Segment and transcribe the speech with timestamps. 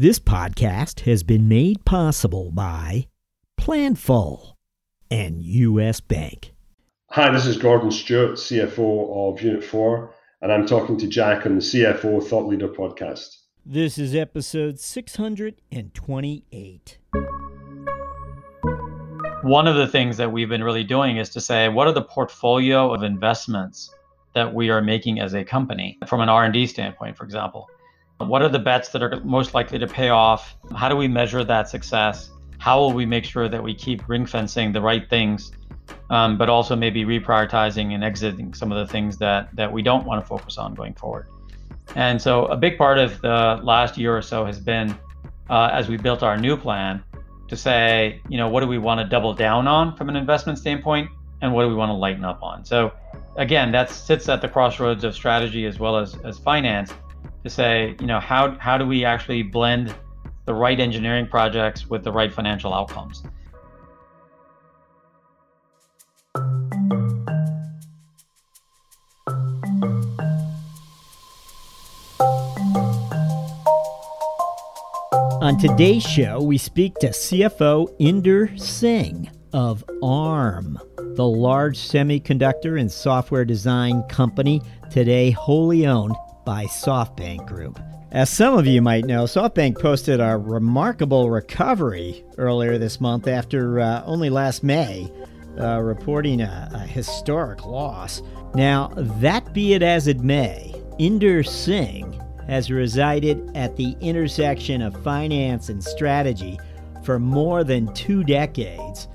[0.00, 3.08] This podcast has been made possible by
[3.60, 4.52] Planful
[5.10, 6.54] and US Bank.
[7.10, 11.56] Hi, this is Gordon Stewart, CFO of Unit 4, and I'm talking to Jack on
[11.56, 13.38] the CFO Thought Leader podcast.
[13.66, 16.98] This is episode 628.
[19.42, 22.02] One of the things that we've been really doing is to say what are the
[22.02, 23.92] portfolio of investments
[24.34, 27.66] that we are making as a company from an R&D standpoint, for example.
[28.18, 30.56] What are the bets that are most likely to pay off?
[30.74, 32.30] How do we measure that success?
[32.58, 35.52] How will we make sure that we keep ring fencing the right things,
[36.10, 40.04] um, but also maybe reprioritizing and exiting some of the things that that we don't
[40.04, 41.28] want to focus on going forward?
[41.94, 44.98] And so a big part of the last year or so has been
[45.48, 47.02] uh, as we built our new plan
[47.46, 50.58] to say, you know, what do we want to double down on from an investment
[50.58, 51.08] standpoint,
[51.40, 52.64] and what do we want to lighten up on?
[52.64, 52.92] So
[53.36, 56.92] again, that sits at the crossroads of strategy as well as as finance
[57.44, 59.94] to say, you know, how how do we actually blend
[60.44, 63.22] the right engineering projects with the right financial outcomes?
[75.40, 80.78] On today's show, we speak to CFO Inder Singh of ARM,
[81.14, 86.16] the large semiconductor and software design company today wholly owned
[86.48, 87.78] by SoftBank Group.
[88.10, 93.80] As some of you might know, SoftBank posted a remarkable recovery earlier this month after
[93.80, 95.12] uh, only last May
[95.60, 98.22] uh, reporting a, a historic loss.
[98.54, 105.04] Now, that be it as it may, Inder Singh has resided at the intersection of
[105.04, 106.58] finance and strategy
[107.04, 109.06] for more than two decades,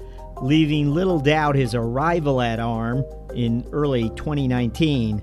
[0.44, 3.04] leaving little doubt his arrival at ARM
[3.34, 5.20] in early 2019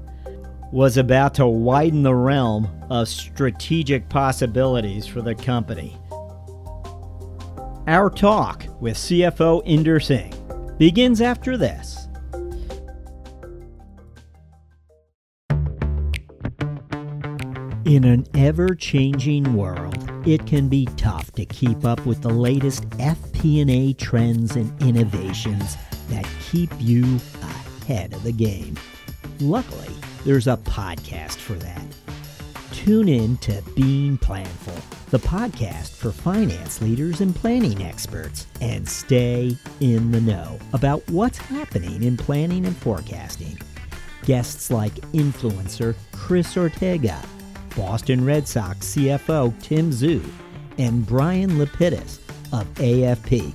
[0.72, 5.96] was about to widen the realm of strategic possibilities for the company.
[7.86, 10.34] Our talk with CFO Inder Singh
[10.78, 12.06] begins after this.
[17.84, 22.88] In an ever changing world, it can be tough to keep up with the latest
[22.90, 25.76] FP&A trends and innovations
[26.10, 28.76] that keep you ahead of the game.
[29.40, 29.88] Luckily,
[30.24, 31.84] there's a podcast for that.
[32.72, 39.56] Tune in to Being Planful, the podcast for finance leaders and planning experts, and stay
[39.80, 43.58] in the know about what's happening in planning and forecasting.
[44.24, 47.20] Guests like influencer Chris Ortega,
[47.76, 50.24] Boston Red Sox CFO Tim Zue,
[50.78, 52.18] and Brian Lapidus
[52.52, 53.52] of AFP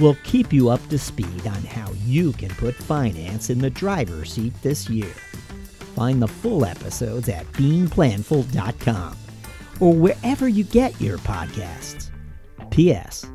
[0.00, 4.32] will keep you up to speed on how you can put finance in the driver's
[4.32, 5.12] seat this year.
[5.94, 9.16] Find the full episodes at beingplanful.com
[9.80, 12.10] or wherever you get your podcasts.
[12.70, 13.26] P.S.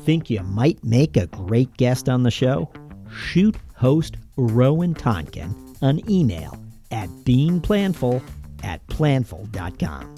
[0.00, 2.70] Think you might make a great guest on the show?
[3.10, 6.58] Shoot host Rowan Tonkin an email
[6.90, 8.22] at beingplanful
[8.62, 10.14] at planful.com.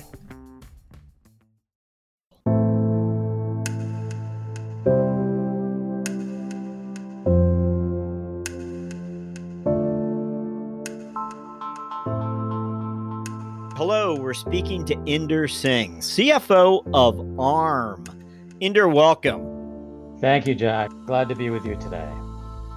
[14.47, 18.05] speaking to Inder Singh, CFO of ARM.
[18.61, 20.19] Inder, welcome.
[20.21, 20.91] Thank you, Jack.
[21.05, 22.09] Glad to be with you today.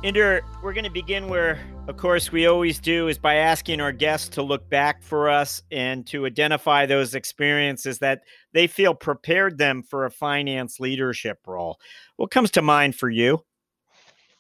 [0.03, 3.91] Inder, we're going to begin where, of course, we always do is by asking our
[3.91, 9.59] guests to look back for us and to identify those experiences that they feel prepared
[9.59, 11.77] them for a finance leadership role.
[12.15, 13.43] What comes to mind for you?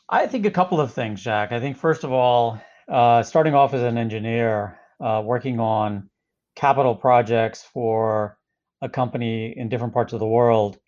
[0.09, 1.51] I think a couple of things, Jack.
[1.51, 6.09] I think, first of all, uh, starting off as an engineer, uh, working on
[6.55, 8.37] capital projects for
[8.81, 10.79] a company in different parts of the world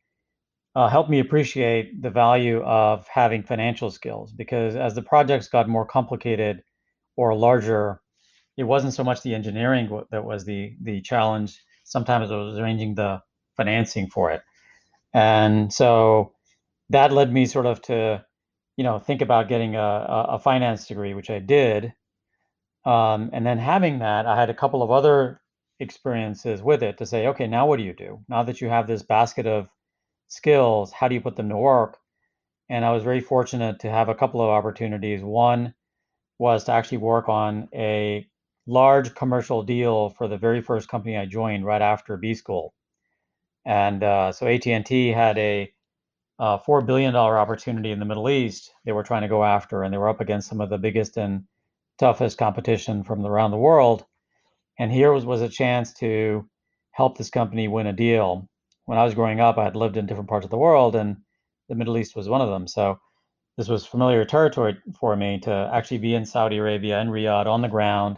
[0.76, 5.68] uh, helped me appreciate the value of having financial skills because as the projects got
[5.68, 6.64] more complicated
[7.18, 8.00] or larger,
[8.58, 11.62] it wasn't so much the engineering that was the the challenge.
[11.84, 13.22] Sometimes it was arranging the
[13.58, 14.42] financing for it,
[15.14, 16.34] and so
[16.90, 18.24] that led me sort of to,
[18.78, 21.94] you know, think about getting a, a finance degree, which I did.
[22.85, 25.41] Um, and then having that, I had a couple of other
[25.82, 28.20] experiences with it to say, okay, now what do you do?
[28.30, 29.68] Now that you have this basket of
[30.28, 31.98] skills, how do you put them to work?
[32.70, 35.22] And I was very fortunate to have a couple of opportunities.
[35.22, 35.74] One
[36.38, 38.28] was to actually work on a
[38.68, 42.74] large commercial deal for the very first company I joined right after B school.
[43.66, 45.74] And uh, so AT&T had a
[46.40, 49.94] uh, $4 billion opportunity in the Middle East they were trying to go after, and
[49.94, 51.44] they were up against some of the biggest and
[52.00, 54.06] toughest competition from around the world.
[54.82, 56.50] And here was, was a chance to
[56.90, 58.50] help this company win a deal.
[58.86, 61.18] when I was growing up, I had lived in different parts of the world, and
[61.70, 62.68] the Middle East was one of them.
[62.68, 63.00] So
[63.58, 67.62] this was familiar territory for me to actually be in Saudi Arabia and Riyadh on
[67.62, 68.18] the ground,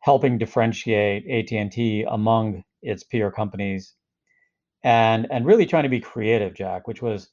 [0.00, 3.94] helping differentiate AT&T among its peer companies,
[4.82, 7.28] and and really trying to be creative, Jack, which was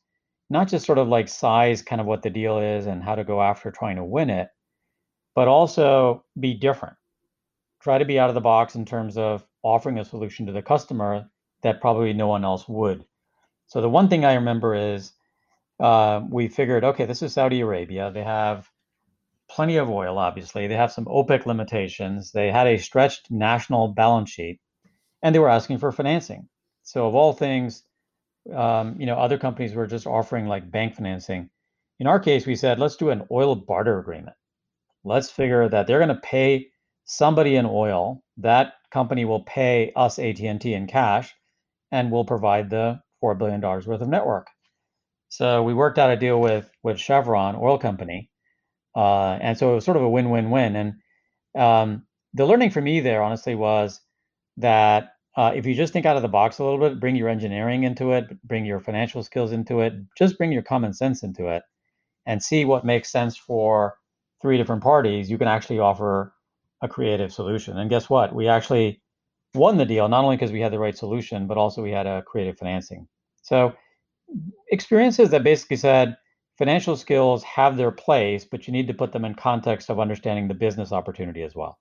[0.52, 3.24] not just sort of like size kind of what the deal is and how to
[3.24, 4.50] go after trying to win it,
[5.34, 6.96] but also be different.
[7.82, 10.62] Try to be out of the box in terms of offering a solution to the
[10.62, 11.30] customer
[11.64, 13.06] that probably no one else would.
[13.68, 15.14] So the one thing I remember is
[15.80, 18.12] uh, we figured, okay, this is Saudi Arabia.
[18.12, 18.70] They have
[19.50, 20.68] plenty of oil, obviously.
[20.68, 22.32] They have some OPEC limitations.
[22.32, 24.60] They had a stretched national balance sheet,
[25.24, 26.50] and they were asking for financing.
[26.84, 27.84] So of all things,
[28.54, 31.50] um, you know, other companies were just offering like bank financing.
[32.00, 34.36] In our case, we said, let's do an oil barter agreement.
[35.04, 36.71] Let's figure that they're going to pay
[37.12, 38.24] somebody in oil.
[38.38, 41.34] That company will pay us AT&T in cash,
[41.92, 44.48] and we'll provide the four billion dollars worth of network.
[45.28, 48.30] So we worked out a deal with with Chevron Oil Company,
[48.96, 50.76] uh, and so it was sort of a win-win-win.
[50.76, 50.94] And
[51.56, 52.04] um,
[52.34, 54.00] the learning for me there, honestly, was
[54.58, 57.30] that uh, if you just think out of the box a little bit, bring your
[57.30, 61.48] engineering into it, bring your financial skills into it, just bring your common sense into
[61.48, 61.64] it,
[62.26, 63.96] and see what makes sense for
[64.42, 66.34] three different parties, you can actually offer
[66.82, 67.78] a creative solution.
[67.78, 68.34] And guess what?
[68.34, 69.02] We actually
[69.54, 72.08] won the deal not only because we had the right solution, but also we had
[72.08, 73.08] a creative financing.
[73.42, 73.74] So
[74.72, 76.18] experiences that basically said
[76.58, 80.48] financial skills have their place, but you need to put them in context of understanding
[80.48, 81.78] the business opportunity as well.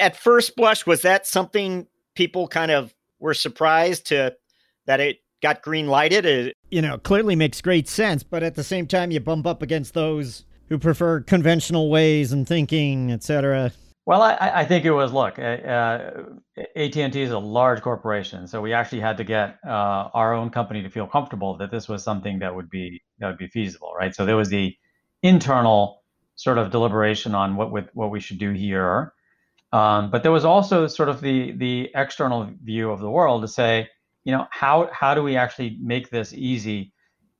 [0.00, 4.34] At first blush, was that something people kind of were surprised to
[4.86, 6.26] that it got green lighted?
[6.26, 9.62] Uh, you know, clearly makes great sense, but at the same time, you bump up
[9.62, 13.72] against those who prefer conventional ways and thinking, etc.
[14.06, 16.22] Well, I, I think it was look, uh, uh
[16.76, 20.80] AT&T is a large corporation, so we actually had to get uh, our own company
[20.82, 24.14] to feel comfortable that this was something that would be that would be feasible, right?
[24.14, 24.76] So there was the
[25.24, 26.04] internal
[26.36, 29.12] sort of deliberation on what with what we should do here,
[29.72, 33.48] um, but there was also sort of the the external view of the world to
[33.48, 33.88] say,
[34.24, 36.92] you know, how how do we actually make this easy?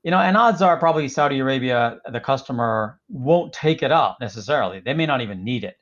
[0.02, 4.80] You know, and odds are probably Saudi Arabia, the customer won't take it up necessarily.
[4.80, 5.76] They may not even need it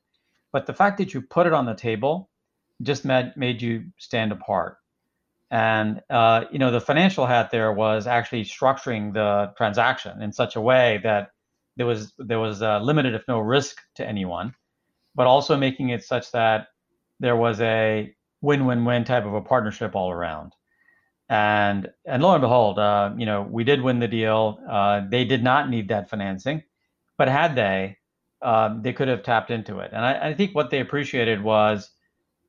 [0.55, 2.31] but the fact that you put it on the table
[2.81, 4.77] just made, made you stand apart.
[5.51, 10.55] And uh, you know, the financial hat there was actually structuring the transaction in such
[10.55, 11.31] a way that
[11.77, 14.55] there was there was uh, limited, if no risk, to anyone,
[15.17, 16.69] but also making it such that
[17.19, 20.53] there was a win-win-win type of a partnership all around.
[21.29, 24.61] And and lo and behold, uh, you know, we did win the deal.
[24.71, 26.63] Uh, they did not need that financing,
[27.19, 27.97] but had they,
[28.45, 29.91] um, they could have tapped into it.
[29.93, 31.91] And I, I, think what they appreciated was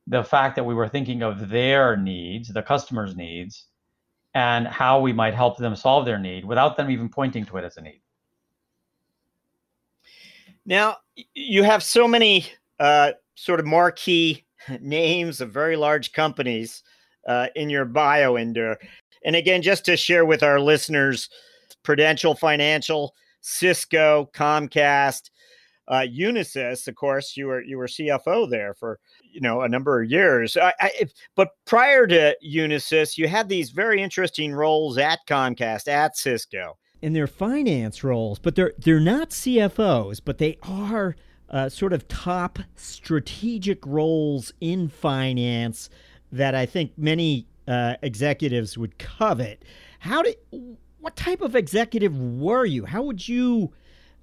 [0.06, 3.66] the fact that we were thinking of their needs, the customer's needs,
[4.34, 7.64] and how we might help them solve their need without them even pointing to it
[7.64, 8.02] as a need.
[10.66, 10.98] Now,
[11.34, 12.46] you have so many
[12.78, 14.44] uh, sort of marquee
[14.80, 16.82] names of very large companies
[17.26, 18.76] uh, in your bio, Inder.
[19.24, 21.30] And again, just to share with our listeners,
[21.82, 25.30] Prudential Financial, Cisco, Comcast,
[25.88, 30.02] uh, Unisys, of course, you were you were CFO there for you know a number
[30.02, 30.56] of years.
[30.56, 30.90] I, I,
[31.34, 36.78] but prior to Unisys, you had these very interesting roles at Comcast, at Cisco.
[37.02, 41.14] In their finance roles, but they're they're not CFOs, but they are
[41.50, 45.88] uh, sort of top strategic roles in finance
[46.32, 49.64] that I think many uh, executives would covet.
[50.00, 50.36] How did
[50.98, 52.84] what type of executive were you?
[52.84, 53.72] How would you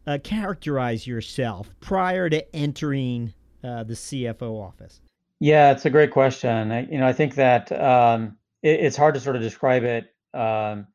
[0.07, 3.33] uh, characterize yourself prior to entering
[3.63, 5.01] uh, the CFO office?
[5.39, 6.71] Yeah, it's a great question.
[6.71, 10.13] I, you know, I think that um, it, it's hard to sort of describe it
[10.33, 10.87] um,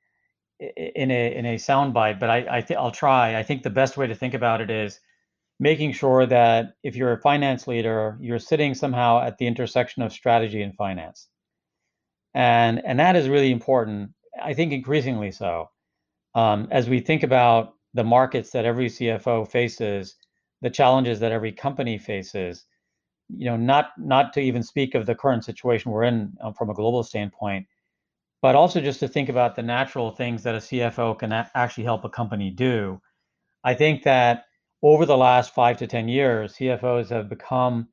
[0.61, 3.39] in a in a soundbite, but I, I th- I'll try.
[3.39, 5.01] I think the best way to think about it is
[5.61, 10.13] making sure that if you're a finance leader, you're sitting somehow at the intersection of
[10.13, 11.29] strategy and finance,
[12.35, 14.11] and and that is really important.
[14.41, 15.71] I think increasingly so
[16.35, 20.17] um, as we think about the markets that every CFO faces,
[20.63, 22.65] the challenges that every company faces.
[23.29, 26.71] You know, not not to even speak of the current situation we're in um, from
[26.71, 27.67] a global standpoint,
[28.43, 31.85] but also just to think about the natural things that a CFO can a- actually
[31.85, 33.01] help a company do.
[33.65, 34.45] I think that
[34.83, 37.89] over the last five to ten years, CFOs have become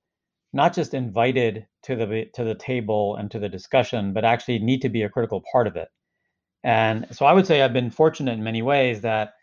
[0.54, 4.82] not just invited to the to the table and to the discussion, but actually need
[4.82, 5.90] to be a critical part of it.
[6.64, 9.35] And so I would say I've been fortunate in many ways that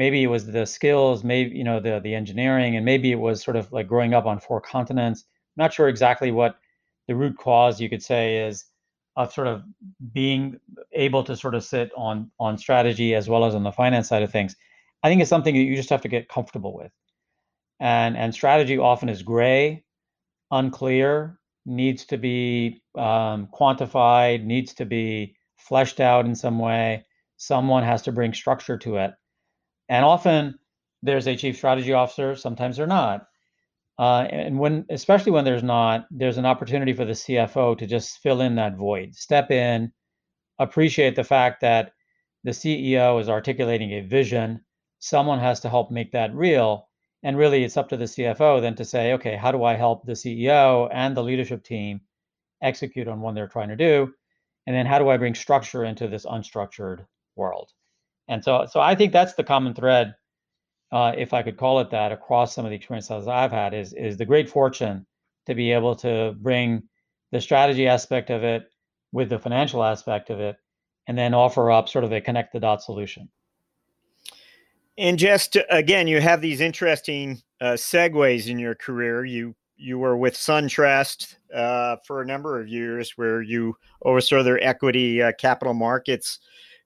[0.00, 3.42] maybe it was the skills, maybe you know the the engineering, and maybe it was
[3.42, 5.26] sort of like growing up on four continents.
[5.28, 6.56] I'm not sure exactly what
[7.06, 8.64] the root cause you could say is,
[9.16, 9.62] of sort of
[10.12, 10.58] being
[10.92, 14.22] able to sort of sit on on strategy as well as on the finance side
[14.22, 14.56] of things,
[15.02, 16.92] I think it's something that you just have to get comfortable with.
[17.78, 19.84] And and strategy often is gray,
[20.50, 27.04] unclear, needs to be um, quantified, needs to be fleshed out in some way.
[27.36, 29.12] Someone has to bring structure to it,
[29.90, 30.58] and often
[31.02, 32.36] there's a chief strategy officer.
[32.36, 33.26] Sometimes they're not.
[33.98, 38.18] Uh, and when, especially when there's not, there's an opportunity for the CFO to just
[38.20, 39.92] fill in that void, step in,
[40.58, 41.92] appreciate the fact that
[42.44, 44.60] the CEO is articulating a vision.
[45.00, 46.88] Someone has to help make that real.
[47.22, 50.06] And really, it's up to the CFO then to say, okay, how do I help
[50.06, 52.00] the CEO and the leadership team
[52.62, 54.14] execute on what they're trying to do?
[54.66, 57.04] And then how do I bring structure into this unstructured
[57.36, 57.72] world?
[58.30, 60.14] And so, so I think that's the common thread
[60.92, 63.92] uh, if I could call it that, across some of the experiences I've had, is
[63.92, 65.06] is the great fortune
[65.46, 66.82] to be able to bring
[67.32, 68.70] the strategy aspect of it
[69.12, 70.56] with the financial aspect of it,
[71.06, 73.28] and then offer up sort of a connect the dot solution.
[74.96, 79.24] And just again, you have these interesting uh, segues in your career.
[79.24, 84.62] You you were with SunTrust uh, for a number of years, where you oversaw their
[84.62, 86.40] equity uh, capital markets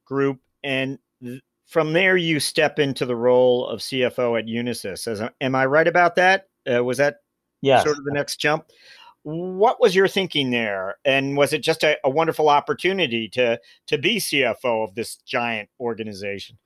[0.04, 0.98] group, and
[1.66, 5.08] from there you step into the role of CFO at Unisys.
[5.08, 6.48] As, am I right about that?
[6.70, 7.16] Uh, was that
[7.62, 7.84] yes.
[7.84, 8.66] sort of the next jump?
[9.22, 13.98] What was your thinking there, and was it just a, a wonderful opportunity to to
[13.98, 16.58] be CFO of this giant organization?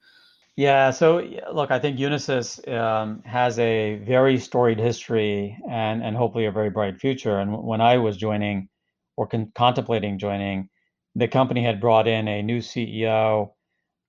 [0.57, 6.47] Yeah, so look, I think Unisys um, has a very storied history and and hopefully
[6.47, 7.39] a very bright future.
[7.39, 8.69] And when I was joining
[9.17, 10.69] or con- contemplating joining,
[11.15, 13.53] the company had brought in a new CEO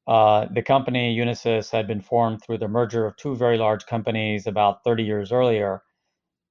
[0.10, 4.48] uh, the company Unisys had been formed through the merger of two very large companies
[4.48, 5.84] about 30 years earlier,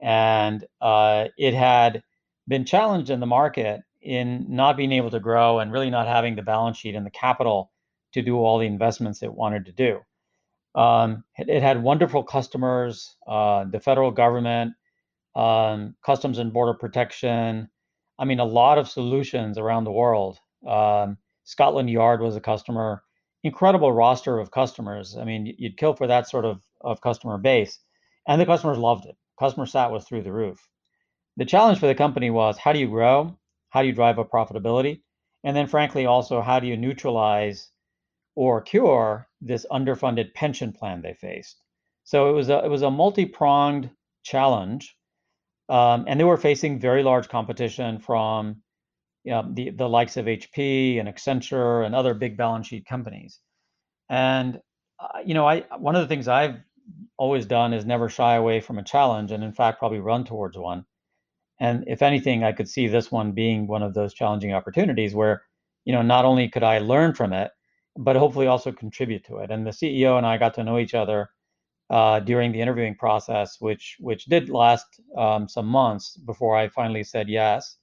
[0.00, 2.04] and uh, it had
[2.46, 6.36] been challenged in the market in not being able to grow and really not having
[6.36, 7.72] the balance sheet and the capital
[8.12, 9.98] to do all the investments it wanted to do.
[10.80, 14.74] Um, it, it, had wonderful customers, uh, the federal government,
[15.34, 17.68] um, Customs and Border Protection.
[18.20, 20.38] I mean, a lot of solutions around the world.
[20.64, 23.02] Um, Scotland Yard was a customer
[23.44, 25.16] incredible roster of customers.
[25.16, 27.78] I mean, you'd kill for that sort of, of customer base.
[28.26, 29.16] And the customers loved it.
[29.38, 30.68] Customer sat was through the roof.
[31.36, 33.38] The challenge for the company was how do you grow?
[33.70, 35.02] How do you drive up profitability?
[35.44, 37.70] And then, frankly, also, how do you neutralize
[38.34, 41.60] or cure this underfunded pension plan they faced?
[42.04, 43.90] So it was a, it was a multi pronged
[44.24, 44.96] challenge.
[45.68, 48.62] Um, and they were facing very large competition from
[49.28, 53.40] you know, the, the likes of HP and Accenture and other big balance sheet companies.
[54.08, 54.58] And,
[54.98, 56.56] uh, you know, I one of the things I've
[57.18, 60.56] always done is never shy away from a challenge and in fact probably run towards
[60.56, 60.86] one.
[61.60, 65.42] And if anything, I could see this one being one of those challenging opportunities where,
[65.84, 67.50] you know, not only could I learn from it,
[67.98, 69.50] but hopefully also contribute to it.
[69.50, 71.28] And the CEO and I got to know each other
[71.90, 74.86] uh, during the interviewing process, which which did last
[75.18, 77.76] um, some months before I finally said yes.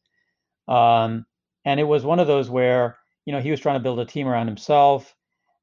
[0.68, 1.28] Um,
[1.66, 4.06] and it was one of those where you know he was trying to build a
[4.06, 5.14] team around himself,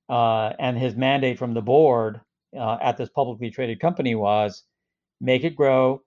[0.08, 2.20] uh, and his mandate from the board
[2.58, 4.64] uh, at this publicly traded company was
[5.20, 6.02] make it grow,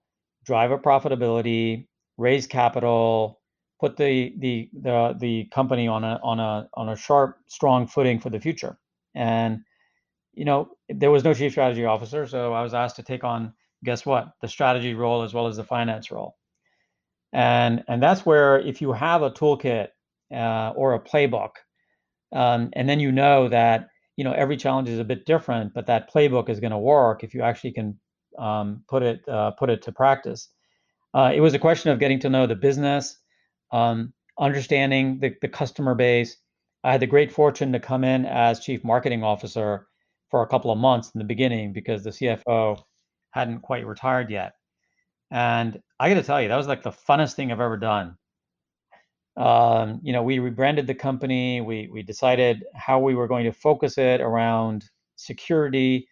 [0.45, 1.87] drive up profitability,
[2.17, 3.41] raise capital,
[3.79, 8.19] put the the the the company on a on a on a sharp, strong footing
[8.19, 8.77] for the future.
[9.15, 9.61] And
[10.33, 13.53] you know there was no chief strategy officer, so I was asked to take on
[13.83, 16.35] guess what the strategy role as well as the finance role
[17.35, 19.89] and and that's where if you have a toolkit
[20.33, 21.51] uh, or a playbook
[22.33, 25.85] um, and then you know that you know every challenge is a bit different but
[25.85, 27.99] that playbook is going to work if you actually can
[28.39, 30.49] um, put it uh, put it to practice.
[31.13, 33.17] Uh, it was a question of getting to know the business
[33.71, 36.37] um, understanding the, the customer base.
[36.83, 39.87] I had the great fortune to come in as chief marketing officer
[40.29, 42.81] for a couple of months in the beginning because the cfo
[43.31, 44.53] hadn't quite retired yet
[45.32, 48.17] and I got to tell you, that was like the funnest thing I've ever done.
[49.38, 51.60] Um, you know, we rebranded the company.
[51.62, 54.86] We we decided how we were going to focus it around
[55.17, 56.08] security.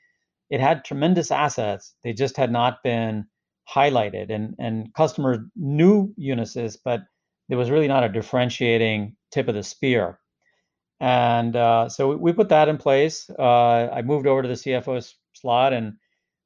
[0.50, 1.96] It had tremendous assets.
[2.04, 3.26] They just had not been
[3.74, 7.02] highlighted, and and customers knew Unisys, but
[7.48, 10.20] there was really not a differentiating tip of the spear.
[11.00, 13.30] And uh, so we put that in place.
[13.38, 15.94] Uh, I moved over to the CFO slot, and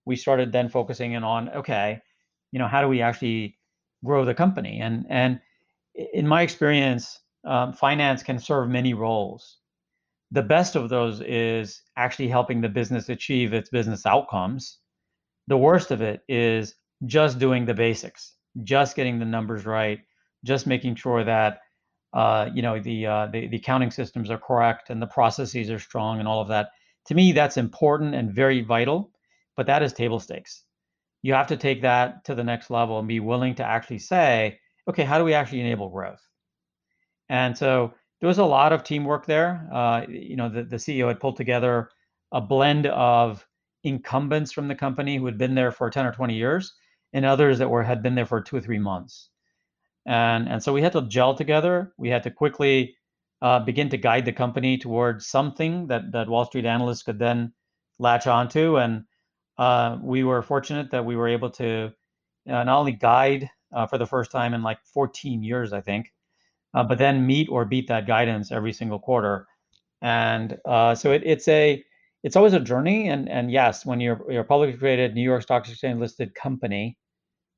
[0.06, 2.02] we started then focusing in on okay
[2.52, 3.58] you know how do we actually
[4.04, 5.40] grow the company and and
[6.14, 9.58] in my experience um, finance can serve many roles
[10.32, 14.80] the best of those is actually helping the business achieve its business outcomes
[15.48, 16.76] the worst of it is
[17.06, 20.00] just doing the basics just getting the numbers right
[20.44, 21.60] just making sure that
[22.14, 25.80] uh, you know the, uh, the the accounting systems are correct and the processes are
[25.80, 26.70] strong and all of that.
[27.08, 29.12] To me, that's important and very vital,
[29.56, 30.64] but that is table stakes.
[31.28, 34.62] You have to take that to the next level and be willing to actually say,
[34.88, 36.26] okay, how do we actually enable growth?
[37.28, 39.68] And so there was a lot of teamwork there.
[39.70, 41.90] Uh, you know, the, the CEO had pulled together
[42.32, 43.46] a blend of
[43.84, 46.74] incumbents from the company who had been there for 10 or 20 years
[47.12, 49.28] and others that were had been there for two or three months.
[50.06, 51.92] And, and so we had to gel together.
[51.98, 52.96] We had to quickly
[53.42, 57.52] uh, begin to guide the company towards something that, that Wall Street analysts could then
[58.00, 58.78] latch onto.
[58.78, 59.04] And
[59.58, 61.92] uh, we were fortunate that we were able to
[62.50, 66.14] uh, not only guide uh, for the first time in like 14 years, I think,
[66.74, 69.48] uh, but then meet or beat that guidance every single quarter.
[70.02, 71.84] And uh, so it, it's a
[72.24, 73.10] it's always a journey.
[73.10, 76.98] And and yes, when you're you're a publicly traded New York Stock Exchange listed company,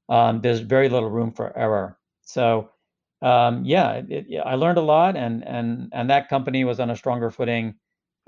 [0.10, 1.98] um, there's very little room for error.
[2.22, 2.70] So
[3.22, 6.90] um, yeah, it, it, I learned a lot, and and and that company was on
[6.90, 7.76] a stronger footing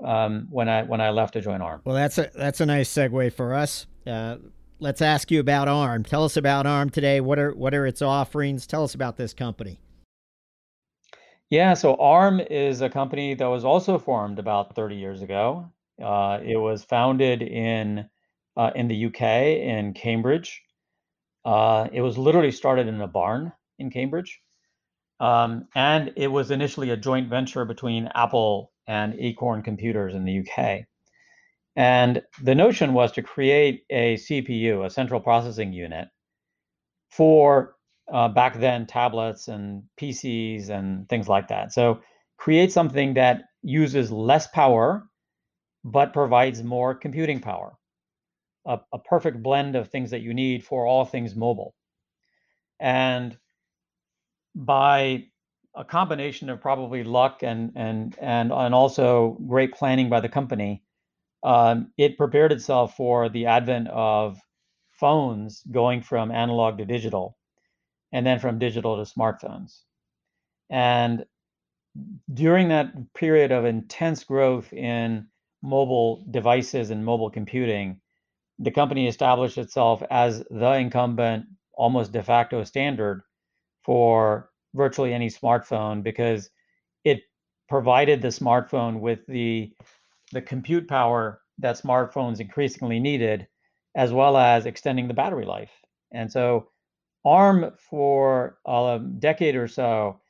[0.04, 1.82] um, when I when I left to join ARM.
[1.84, 3.86] Well, that's a that's a nice segue for us.
[4.06, 4.36] Uh,
[4.78, 6.02] let's ask you about ARM.
[6.04, 7.20] Tell us about ARM today.
[7.20, 8.66] What are what are its offerings?
[8.66, 9.78] Tell us about this company.
[11.50, 15.70] Yeah, so ARM is a company that was also formed about 30 years ago.
[16.02, 18.08] Uh, it was founded in
[18.56, 20.62] uh, in the UK in Cambridge.
[21.44, 24.40] Uh, it was literally started in a barn in Cambridge,
[25.20, 30.40] um, and it was initially a joint venture between Apple and Acorn Computers in the
[30.40, 30.86] UK.
[31.76, 36.08] And the notion was to create a CPU, a central processing unit,
[37.10, 37.76] for
[38.12, 41.72] uh, back then tablets and PCs and things like that.
[41.72, 42.00] So
[42.36, 45.08] create something that uses less power
[45.84, 47.76] but provides more computing power.
[48.66, 51.74] A, a, perfect blend of things that you need for all things mobile.
[52.78, 53.36] And
[54.54, 55.24] by
[55.74, 60.82] a combination of probably luck and and and and also great planning by the company,
[61.42, 64.38] um, it prepared itself for the advent of
[64.90, 67.36] phones going from analog to digital
[68.12, 69.80] and then from digital to smartphones.
[70.70, 71.24] And
[72.32, 75.26] during that period of intense growth in
[75.62, 78.00] mobile devices and mobile computing,
[78.58, 83.22] the company established itself as the incumbent, almost de facto standard
[83.82, 86.50] for virtually any smartphone because
[87.04, 87.22] it
[87.68, 89.72] provided the smartphone with the
[90.32, 93.46] the compute power that smartphones increasingly needed,
[93.94, 95.70] as well as extending the battery life.
[96.12, 96.68] And so
[97.24, 100.20] ARM for a decade or so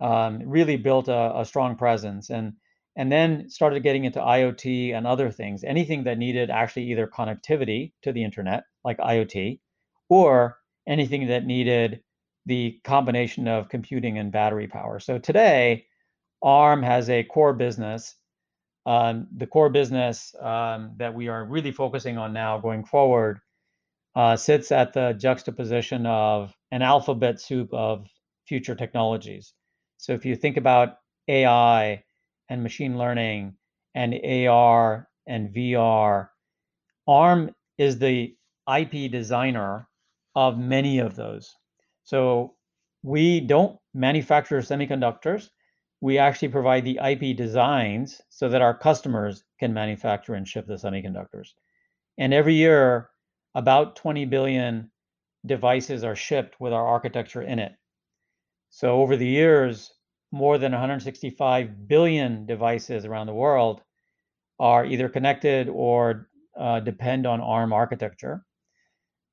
[0.00, 2.52] um, really built a, a, strong presence and
[2.96, 7.92] and then started getting into IoT and other things, anything that needed actually either connectivity
[8.02, 9.60] to the internet, like IoT,
[10.08, 12.00] or anything that needed
[12.46, 15.00] the combination of computing and battery power.
[15.00, 15.86] So today,
[16.42, 18.14] ARM has a core business.
[18.86, 23.40] Um, the core business um, that we are really focusing on now going forward
[24.14, 28.06] uh, sits at the juxtaposition of an alphabet soup of
[28.46, 29.52] future technologies.
[29.98, 32.04] So if you think about AI
[32.48, 33.56] and machine learning
[33.94, 36.28] and AR and VR,
[37.08, 38.36] ARM is the
[38.72, 39.88] IP designer
[40.34, 41.54] of many of those.
[42.06, 42.54] So
[43.02, 45.50] we don't manufacture semiconductors.
[46.00, 50.74] We actually provide the IP designs so that our customers can manufacture and ship the
[50.74, 51.48] semiconductors.
[52.16, 53.10] And every year,
[53.56, 54.92] about 20 billion
[55.44, 57.72] devices are shipped with our architecture in it.
[58.70, 59.92] So over the years,
[60.30, 63.80] more than 165 billion devices around the world
[64.60, 68.44] are either connected or uh, depend on ARM architecture.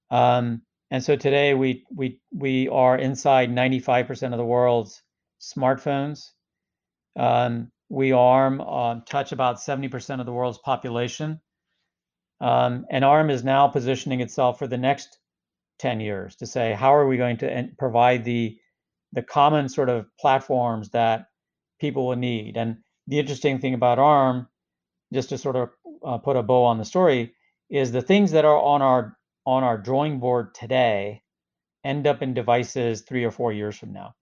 [0.10, 5.02] Um, and so today we we we are inside 95% of the world's
[5.42, 6.30] smartphones.
[7.18, 11.42] Um, we ARM uh, touch about 70% of the world's population.
[12.40, 15.18] Um, and ARM is now positioning itself for the next
[15.80, 18.60] 10 years to say, how are we going to provide the,
[19.14, 21.26] the common sort of platforms that
[21.82, 22.56] people will need?
[22.56, 22.78] And
[23.08, 24.48] the interesting thing about ARM,
[25.12, 25.70] just to sort of
[26.06, 27.34] uh, put a bow on the story,
[27.72, 31.22] is the things that are on our on our drawing board today
[31.84, 34.16] end up in devices three or four years from now.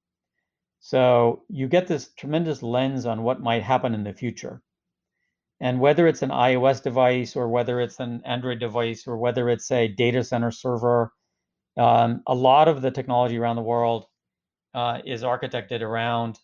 [0.80, 4.62] So you get this tremendous lens on what might happen in the future.
[5.60, 9.70] And whether it's an iOS device or whether it's an Android device or whether it's
[9.70, 11.14] a data center server,
[11.78, 14.06] um, a lot of the technology around the world
[14.74, 16.40] uh, is architected around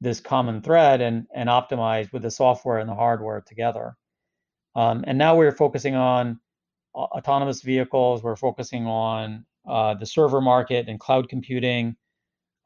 [0.00, 3.96] this common thread and, and optimized with the software and the hardware together.
[4.76, 6.38] Um, and now we're focusing on
[6.94, 8.22] autonomous vehicles.
[8.22, 11.96] We're focusing on uh, the server market and cloud computing.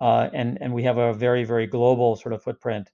[0.00, 2.90] uh, and and we have a very very global sort of footprint.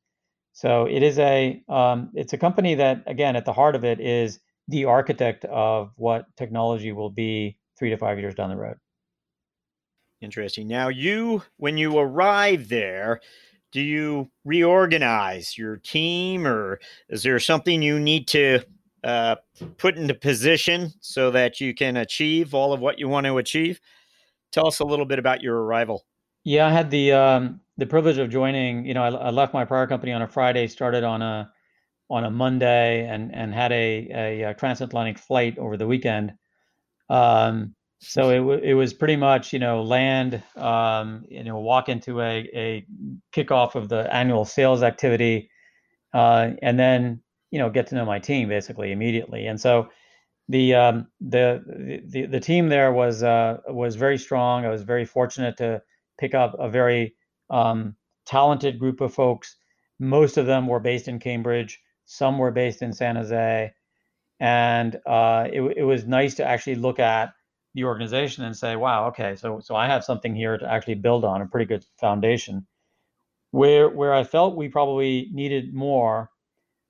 [0.52, 4.00] So it is a um, it's a company that again at the heart of it
[4.00, 8.76] is the architect of what technology will be three to five years down the road.
[10.20, 10.68] Interesting.
[10.68, 13.20] Now, you when you arrive there,
[13.72, 18.60] do you reorganize your team, or is there something you need to
[19.04, 19.36] uh,
[19.78, 23.80] put into position so that you can achieve all of what you want to achieve?
[24.52, 26.04] Tell us a little bit about your arrival.
[26.44, 28.84] Yeah, I had the um, the privilege of joining.
[28.84, 31.50] You know, I, I, left my prior company on a Friday, started on a
[32.10, 36.34] on a Monday, and and had a, a, a transatlantic flight over the weekend.
[37.08, 41.88] Um, so it w- it was pretty much you know land, um, you know, walk
[41.88, 42.86] into a a
[43.32, 45.48] kickoff of the annual sales activity,
[46.12, 47.21] uh, and then
[47.52, 49.46] you know get to know my team basically immediately.
[49.46, 49.88] And so
[50.48, 54.64] the um, the, the the team there was uh, was very strong.
[54.64, 55.82] I was very fortunate to
[56.18, 57.14] pick up a very
[57.50, 57.94] um,
[58.26, 59.56] talented group of folks.
[60.00, 61.80] Most of them were based in Cambridge.
[62.06, 63.72] Some were based in San Jose,
[64.40, 67.32] and uh, it, it was nice to actually look at
[67.74, 71.24] the organization and say, "Wow, okay, so so I have something here to actually build
[71.24, 72.66] on a pretty good foundation."
[73.52, 76.31] Where where I felt we probably needed more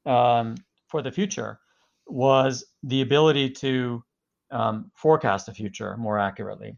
[0.07, 0.57] um,
[0.88, 1.59] for the future
[2.07, 4.03] was the ability to
[4.51, 6.77] um, forecast the future more accurately.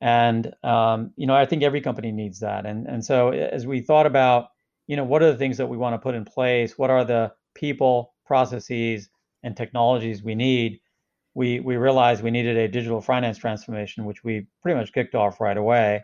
[0.00, 2.66] And um, you know, I think every company needs that.
[2.66, 4.48] And and so as we thought about,
[4.86, 6.78] you know, what are the things that we want to put in place?
[6.78, 9.08] What are the people, processes,
[9.42, 10.80] and technologies we need?
[11.34, 15.40] We we realized we needed a digital finance transformation, which we pretty much kicked off
[15.40, 16.02] right away.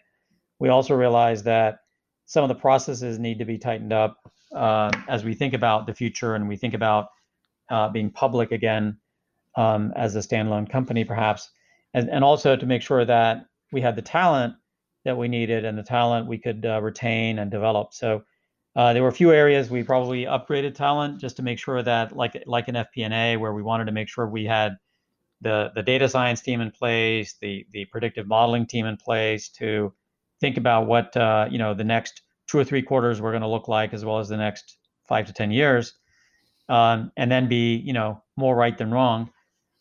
[0.58, 1.80] We also realized that
[2.26, 4.18] some of the processes need to be tightened up
[4.54, 7.08] uh, as we think about the future and we think about
[7.70, 8.98] uh, being public again
[9.56, 11.50] um, as a standalone company, perhaps,
[11.94, 14.54] and, and also to make sure that we had the talent
[15.04, 17.94] that we needed and the talent we could uh, retain and develop.
[17.94, 18.22] So
[18.74, 22.14] uh, there were a few areas we probably upgraded talent just to make sure that,
[22.14, 24.76] like like an FP&A, where we wanted to make sure we had
[25.40, 29.94] the the data science team in place, the the predictive modeling team in place to
[30.40, 33.48] think about what uh, you know the next two or three quarters were going to
[33.48, 35.94] look like, as well as the next five to ten years,
[36.68, 39.30] um, and then be you know more right than wrong.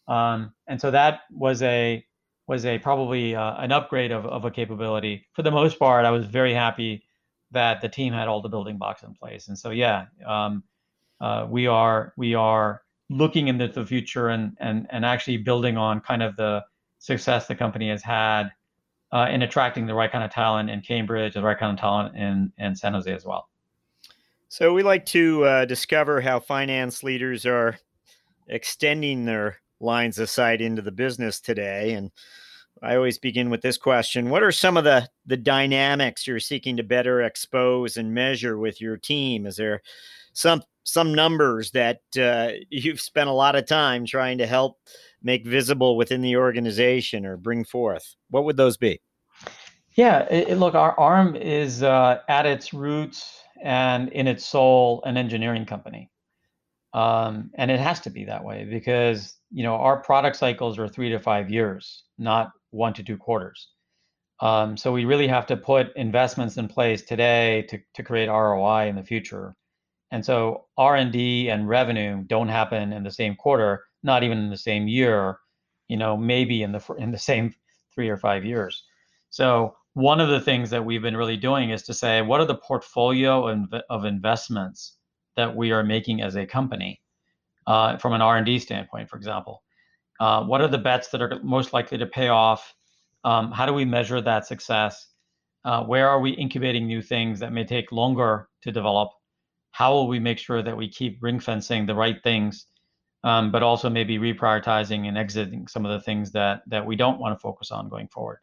[0.07, 2.05] Um, and so that was a
[2.47, 5.27] was a probably uh, an upgrade of, of a capability.
[5.33, 7.03] For the most part, I was very happy
[7.51, 9.47] that the team had all the building blocks in place.
[9.47, 10.63] And so yeah, um,
[11.21, 16.01] uh, we are we are looking into the future and and and actually building on
[16.01, 16.63] kind of the
[16.99, 18.49] success the company has had
[19.11, 22.15] uh, in attracting the right kind of talent in Cambridge, the right kind of talent
[22.15, 23.49] in in San Jose as well.
[24.47, 27.77] So we like to uh, discover how finance leaders are
[28.47, 31.93] extending their lines of sight into the business today.
[31.93, 32.11] And
[32.81, 36.77] I always begin with this question: What are some of the the dynamics you're seeking
[36.77, 39.45] to better expose and measure with your team?
[39.45, 39.81] Is there
[40.33, 44.79] some some numbers that uh, you've spent a lot of time trying to help
[45.21, 48.15] make visible within the organization or bring forth?
[48.29, 49.01] What would those be?
[49.95, 55.17] Yeah, it, look, our ARM is uh, at its roots and in its soul an
[55.17, 56.11] engineering company.
[56.93, 60.87] Um, and it has to be that way because you know our product cycles are
[60.87, 63.69] three to five years, not one to two quarters.
[64.41, 68.87] Um, so we really have to put investments in place today to, to create ROI
[68.87, 69.55] in the future.
[70.15, 74.55] And so R&D and revenue don't happen in the same quarter, not even in the
[74.55, 75.39] same year,
[75.89, 77.53] you know, maybe in the in the same
[77.93, 78.81] three or five years.
[79.29, 82.45] So one of the things that we've been really doing is to say what are
[82.45, 84.95] the portfolio of investments
[85.35, 87.01] that we are making as a company
[87.67, 89.63] uh, from an R&D standpoint, for example.
[90.21, 92.73] Uh, what are the bets that are most likely to pay off?
[93.25, 95.07] Um, how do we measure that success?
[95.65, 99.09] Uh, where are we incubating new things that may take longer to develop?
[99.75, 102.67] How will we make sure that we keep ring fencing the right things,
[103.25, 107.19] um, but also maybe reprioritizing and exiting some of the things that that we don't
[107.19, 108.39] want to focus on going forward?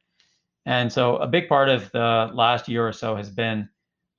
[0.67, 3.67] And so a big part of the last year or so has been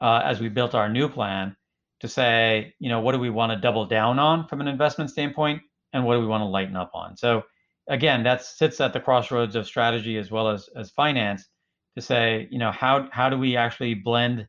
[0.02, 1.56] uh, as we built our new plan
[1.99, 5.12] to say, you know, what do we want to double down on from an investment
[5.12, 5.62] standpoint,
[5.93, 7.15] and what do we want to lighten up on?
[7.15, 7.43] So
[7.88, 11.47] again, that sits at the crossroads of strategy as well as as finance
[11.95, 14.47] to say, you know, how how do we actually blend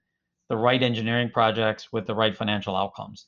[0.54, 3.26] the right engineering projects with the right financial outcomes?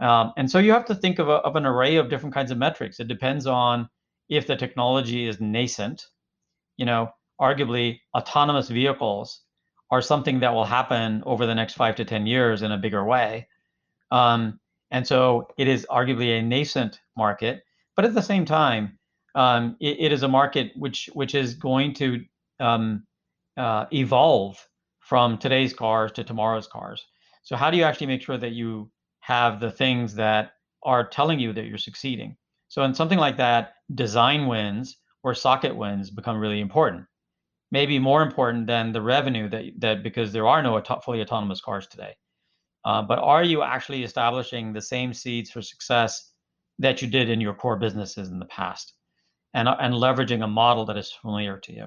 [0.00, 2.50] Um, and so you have to think of, a, of an array of different kinds
[2.50, 2.98] of metrics.
[2.98, 3.88] It depends on
[4.28, 6.06] if the technology is nascent.
[6.76, 9.42] You know, arguably autonomous vehicles
[9.90, 13.04] are something that will happen over the next five to 10 years in a bigger
[13.04, 13.48] way.
[14.10, 14.58] Um,
[14.90, 17.62] and so it is arguably a nascent market,
[17.94, 18.98] but at the same time,
[19.34, 22.24] um, it, it is a market which which is going to
[22.58, 23.04] um,
[23.56, 24.56] uh, evolve
[25.06, 27.06] from today's cars to tomorrow's cars.
[27.44, 28.90] So how do you actually make sure that you
[29.20, 32.36] have the things that are telling you that you're succeeding?
[32.66, 37.04] So in something like that, design wins or socket wins become really important.
[37.70, 41.60] Maybe more important than the revenue that that because there are no auto- fully autonomous
[41.60, 42.16] cars today.
[42.84, 46.32] Uh, but are you actually establishing the same seeds for success
[46.80, 48.94] that you did in your core businesses in the past,
[49.54, 51.86] and and leveraging a model that is familiar to you,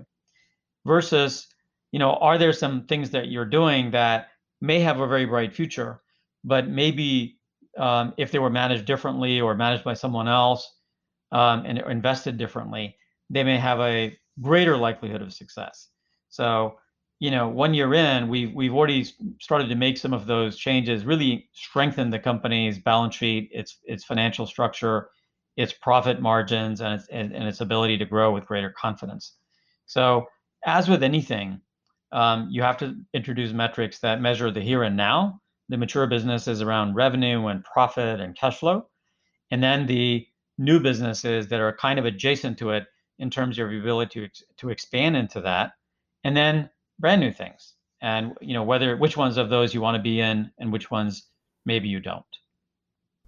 [0.85, 1.47] versus
[1.91, 4.27] you know are there some things that you're doing that
[4.61, 6.01] may have a very bright future,
[6.43, 7.39] but maybe
[7.77, 10.69] um, if they were managed differently or managed by someone else
[11.31, 12.95] um, and invested differently,
[13.29, 15.89] they may have a greater likelihood of success.
[16.29, 16.77] So,
[17.19, 19.05] you know, one year in, we've we've already
[19.39, 24.03] started to make some of those changes, really strengthen the company's balance sheet, its its
[24.03, 25.09] financial structure,
[25.57, 29.35] its profit margins, and its and, and its ability to grow with greater confidence.
[29.85, 30.27] So,
[30.65, 31.61] as with anything,
[32.11, 35.41] um, you have to introduce metrics that measure the here and now.
[35.69, 38.87] The mature business is around revenue and profit and cash flow,
[39.51, 40.25] and then the
[40.57, 42.85] new businesses that are kind of adjacent to it
[43.19, 45.73] in terms of your ability to, to expand into that.
[46.23, 46.69] And then
[46.99, 47.75] brand new things.
[48.01, 50.89] And you know whether which ones of those you want to be in and which
[50.91, 51.27] ones
[51.65, 52.23] maybe you don't.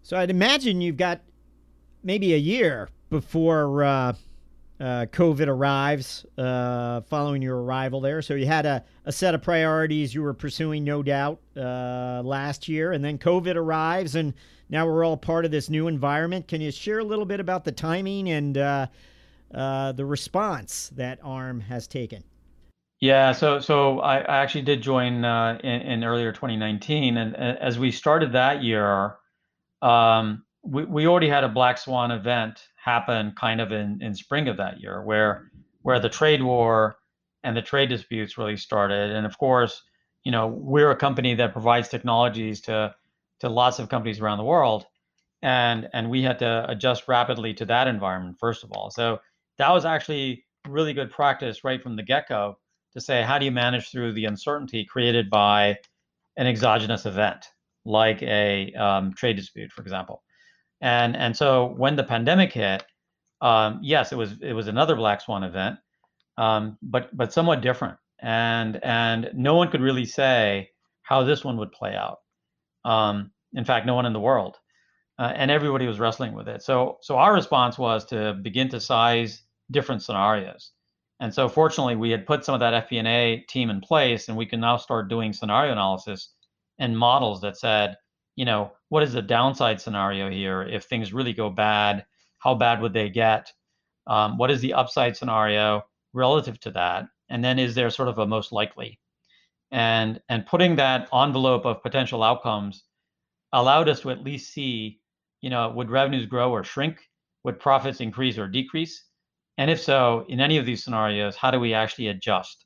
[0.01, 1.21] So i'd imagine you've got
[2.03, 4.13] maybe a year before uh,
[4.81, 8.21] uh, covid arrives uh, following your arrival there.
[8.21, 12.67] So you had a, a, set of priorities you were pursuing no doubt uh, last
[12.67, 12.91] year.
[12.91, 14.33] And then covid arrives and
[14.69, 16.47] now we're all part of this new environment.
[16.47, 18.87] Can you share a little bit about the timing and uh,
[19.53, 22.23] uh, the response that ARM has taken?
[23.01, 27.79] Yeah, so so I, I actually did join in, in, earlier 2019, and, and, as
[27.79, 29.15] we started that year,
[29.81, 34.47] um, we we already had a black swan event happen kind of in in spring
[34.47, 36.97] of that year, where where the trade war
[37.43, 39.81] and the trade disputes really started, and of course,
[40.23, 42.93] you know, we're a company that provides technologies to
[43.39, 44.85] to lots of companies around the world,
[45.41, 48.91] and and we had to adjust rapidly to that environment first of all.
[48.91, 49.19] So
[49.57, 52.57] that was actually really good practice right from the get-go
[52.93, 55.77] to say how do you manage through the uncertainty created by
[56.37, 57.45] an exogenous event
[57.85, 60.23] like a um, trade dispute for example
[60.81, 62.83] and and so when the pandemic hit
[63.41, 65.77] um, yes it was it was another black swan event
[66.37, 67.97] um, but but somewhat different.
[68.19, 70.69] And and no one could really say
[71.03, 72.19] how this one would play out.
[72.85, 74.57] Um, in fact no one in the world
[75.19, 76.63] uh, and everybody was wrestling with it.
[76.63, 80.71] So so our response was to begin to size different scenarios.
[81.19, 84.47] And so fortunately, we had put some of that FP&A team in place, and we
[84.47, 86.33] can now start doing scenario analysis
[86.79, 87.95] and models that said,
[88.35, 92.05] you know, what is the downside scenario here if things really go bad?
[92.39, 93.51] How bad would they get?
[94.07, 97.05] Um, what is the upside scenario relative to that?
[97.29, 98.99] And then is there sort of a most likely?
[99.71, 102.83] And and putting that envelope of potential outcomes
[103.53, 104.99] allowed us to at least see,
[105.41, 106.99] you know, would revenues grow or shrink?
[107.43, 109.05] Would profits increase or decrease?
[109.57, 112.65] And if so, in any of these scenarios, how do we actually adjust?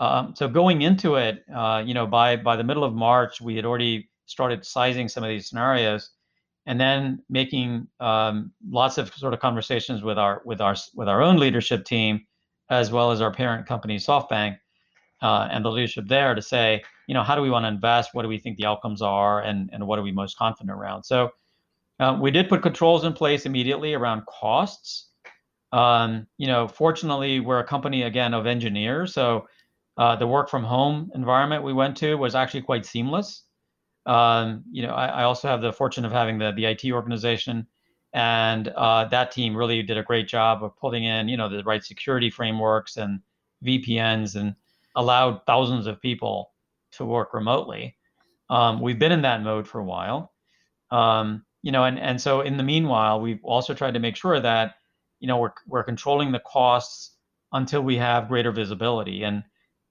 [0.00, 3.56] Um, so going into it, uh, you know, by by the middle of March, we
[3.56, 6.10] had already started sizing some of these scenarios,
[6.66, 11.22] and then making um, lots of sort of conversations with our with our with our
[11.22, 12.26] own leadership team,
[12.70, 14.56] as well as our parent company SoftBank,
[15.22, 18.10] uh, and the leadership there to say, you know, how do we want to invest?
[18.14, 21.04] What do we think the outcomes are, and and what are we most confident around?
[21.04, 21.30] So
[22.00, 25.08] uh, we did put controls in place immediately around costs.
[25.72, 29.46] Um, you know, fortunately, we're a company again of engineers, so
[29.96, 33.44] uh, the work from home environment we went to was actually quite seamless.
[34.06, 37.66] Um, you know, I, I, also have the fortune of having the the IT organization,
[38.12, 41.62] and uh, that team really did a great job of putting in, you know, the
[41.62, 43.20] right security frameworks and
[43.64, 44.56] VPNs, and
[44.96, 46.50] allowed thousands of people
[46.92, 47.96] to work remotely.
[48.50, 50.32] Um, we've been in that mode for a while,
[50.90, 54.40] um, you know, and and so in the meanwhile, we've also tried to make sure
[54.40, 54.74] that
[55.20, 57.12] you know we're we're controlling the costs
[57.52, 59.22] until we have greater visibility.
[59.22, 59.44] And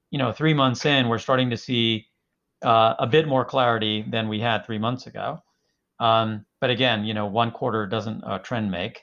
[0.10, 2.08] you know, three months in, we're starting to see
[2.64, 5.42] uh, a bit more clarity than we had three months ago.
[6.00, 9.02] Um, but again, you know, one quarter doesn't a trend make.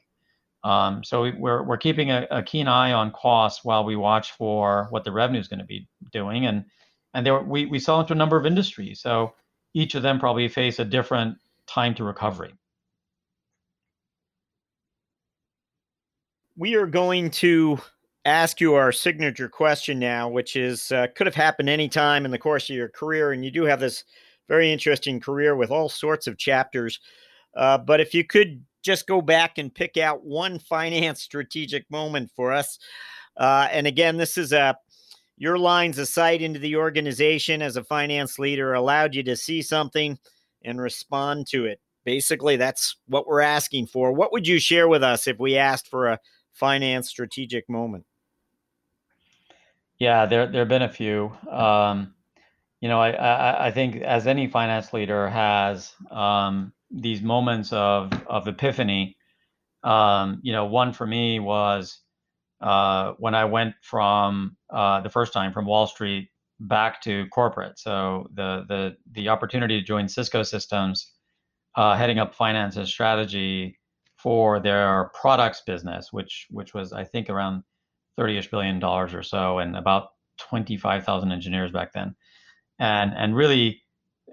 [0.65, 4.33] Um, so we, we're we're keeping a, a, keen eye on costs while we watch
[4.33, 6.47] for what the revenue is going to be doing.
[6.47, 6.65] And
[7.15, 9.35] and there we we sell into a number of industries, so
[9.75, 12.55] each of them probably face a different time to recovery.
[16.59, 17.79] we are going to
[18.29, 22.31] ask you our signature question now, which is uh, could have happened any time in
[22.31, 24.05] the course of your career, and you do have this
[24.49, 27.01] very interesting career with all sorts of chapters.
[27.57, 32.31] Uh, but if you could just go back and pick out one finance strategic moment
[32.37, 32.79] for us,
[33.37, 34.77] uh, and again, this is a
[35.37, 39.63] your lines of sight into the organization as a finance leader allowed you to see
[39.63, 40.19] something
[40.65, 41.81] and respond to it.
[42.05, 44.13] Basically, that's what we're asking for.
[44.13, 46.19] What would you share with us if we asked for a
[46.53, 48.05] finance strategic moment?
[49.99, 51.33] Yeah, there there have been a few.
[51.51, 52.15] Um,
[52.81, 58.13] you know, I, I, I think as any finance leader has um, these moments of
[58.27, 59.17] of epiphany.
[59.85, 62.01] Um, you know, one for me was
[62.61, 66.31] uh, when I went from uh, the first time from Wall Street
[66.61, 67.79] back to corporate.
[67.79, 71.13] So the the the opportunity to join Cisco Systems,
[71.77, 73.79] uh, heading up finance and strategy
[74.17, 77.65] for their products business, which which was I think around
[78.19, 82.15] 30ish billion dollars or so, and about 25,000 engineers back then,
[82.79, 83.83] and and really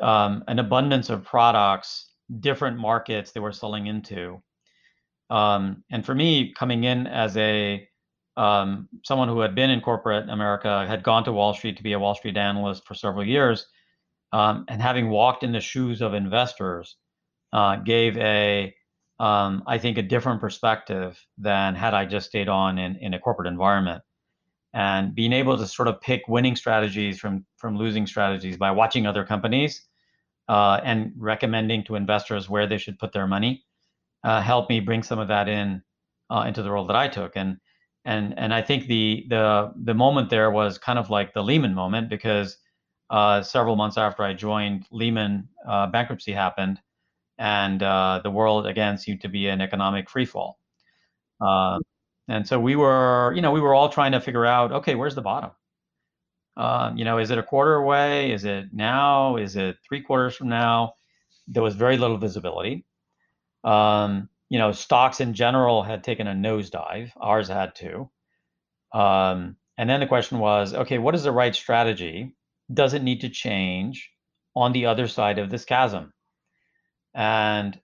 [0.02, 4.42] um, an abundance of products, different markets they were selling into.
[5.30, 7.88] Um, and for me, coming in as a
[8.38, 11.94] um, someone who had been in corporate America, had gone to Wall Street to be
[11.94, 13.68] a Wall Street analyst for several years,
[14.34, 16.98] um, and having walked in the shoes of investors,
[17.54, 18.76] uh, gave a,
[19.20, 23.20] um, I think, a different perspective than had I just stayed on in, in a
[23.20, 24.04] corporate environment.
[24.74, 29.08] And being able to sort of pick winning strategies from from losing strategies by watching
[29.08, 29.88] other companies
[30.50, 33.64] uh, and recommending to investors where they should put their money
[34.26, 35.82] uh, helped me bring some of that in
[36.30, 37.38] uh, into the role that I took.
[37.38, 37.58] And
[38.04, 41.74] and and I think the the the moment there was kind of like the Lehman
[41.74, 42.58] moment because
[43.10, 46.82] uh, several months after I joined, Lehman uh, bankruptcy happened,
[47.38, 50.54] and uh, the world again seemed to be in economic freefall.
[51.42, 51.80] Uh,
[52.28, 55.16] and so we were, you know, we were all trying to figure out, okay, where's
[55.16, 55.52] the bottom?
[56.58, 58.32] Um, you know, is it a quarter away?
[58.32, 59.36] Is it now?
[59.36, 60.94] Is it three quarters from now?
[61.48, 62.86] There was very little visibility.
[63.64, 67.12] Um, you know, stocks in general had taken a nosedive.
[67.18, 68.10] Ours had too.
[68.94, 72.36] Um, and then the question was, okay, what is the right strategy?
[72.74, 74.10] Does it need to change
[74.56, 76.14] on the other side of this chasm?
[77.16, 77.80] And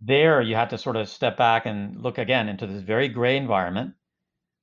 [0.00, 3.36] there you had to sort of step back and look again into this very gray
[3.36, 3.94] environment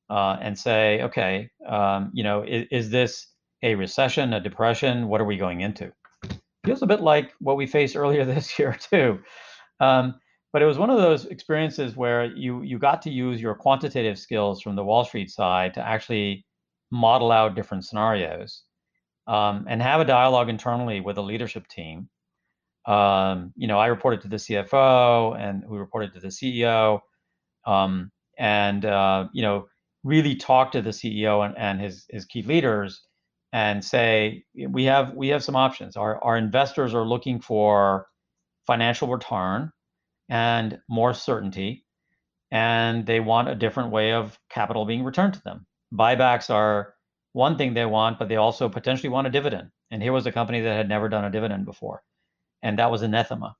[0.10, 3.28] uh, and say, okay, um, you know, is, is, this
[3.64, 5.08] a recession, a depression?
[5.08, 5.92] What are we going into?
[6.66, 9.20] Feels a bit like what we faced earlier this year too.
[9.80, 10.16] Um,
[10.52, 14.20] but it was one of those experiences where you you got to use your quantitative
[14.20, 16.46] skills from the Wall Street side to actually
[16.92, 18.64] model out different scenarios
[19.26, 22.08] um, and have a dialogue internally with the leadership team.
[22.86, 27.00] Um, you know, I reported to the CFO and we reported to the CEO,
[27.66, 29.68] um, and uh, you know,
[30.04, 33.02] really talk to the CEO and, and his his key leaders
[33.54, 35.96] and say we have we have some options.
[35.96, 38.08] Our our investors are looking for
[38.68, 39.72] financial return
[40.30, 41.86] and more certainty,
[42.52, 45.66] and they want a different way of capital being returned to them.
[45.94, 46.96] Buybacks are
[47.34, 49.70] one thing they want, but they also potentially want a dividend.
[49.92, 52.02] And here was a company that had never done a dividend before,
[52.64, 53.56] and that was anathema.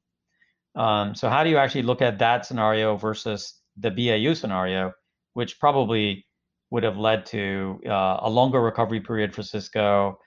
[0.76, 4.92] Um, so, how do you actually look at that scenario versus the BAU scenario,
[5.34, 6.26] which probably
[6.72, 10.18] would have led to uh, a longer recovery period for Cisco,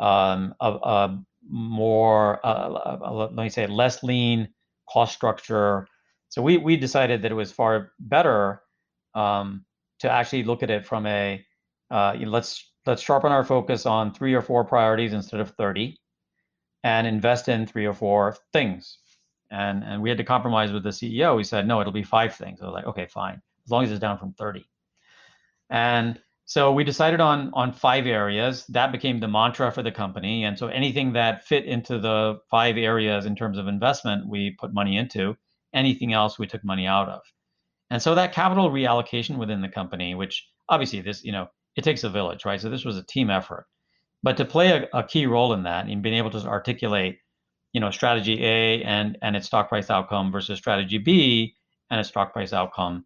[0.00, 4.48] um, a, a, more, uh, let me say, less lean
[4.88, 5.86] cost structure,
[6.28, 8.62] so we we decided that it was far better
[9.14, 9.64] um,
[10.00, 11.44] to actually look at it from a
[11.90, 15.50] uh, you know, let's let's sharpen our focus on three or four priorities instead of
[15.50, 15.96] 30
[16.84, 18.98] and invest in three or four things.
[19.50, 22.34] And and we had to compromise with the ceo he said no it'll be five
[22.34, 22.60] things.
[22.60, 24.64] I was like okay fine as long as it's down from 30
[25.70, 28.66] and so we decided on on five areas.
[28.66, 30.44] That became the mantra for the company.
[30.44, 34.74] And so anything that fit into the five areas in terms of investment we put
[34.74, 35.36] money into.
[35.72, 37.22] Anything else we took money out of.
[37.88, 42.04] And so that capital reallocation within the company, which obviously this, you know, it takes
[42.04, 42.60] a village, right?
[42.60, 43.66] So this was a team effort.
[44.22, 47.18] But to play a, a key role in that in being able to articulate,
[47.72, 51.54] you know, strategy A and and its stock price outcome versus strategy B
[51.90, 53.04] and its stock price outcome,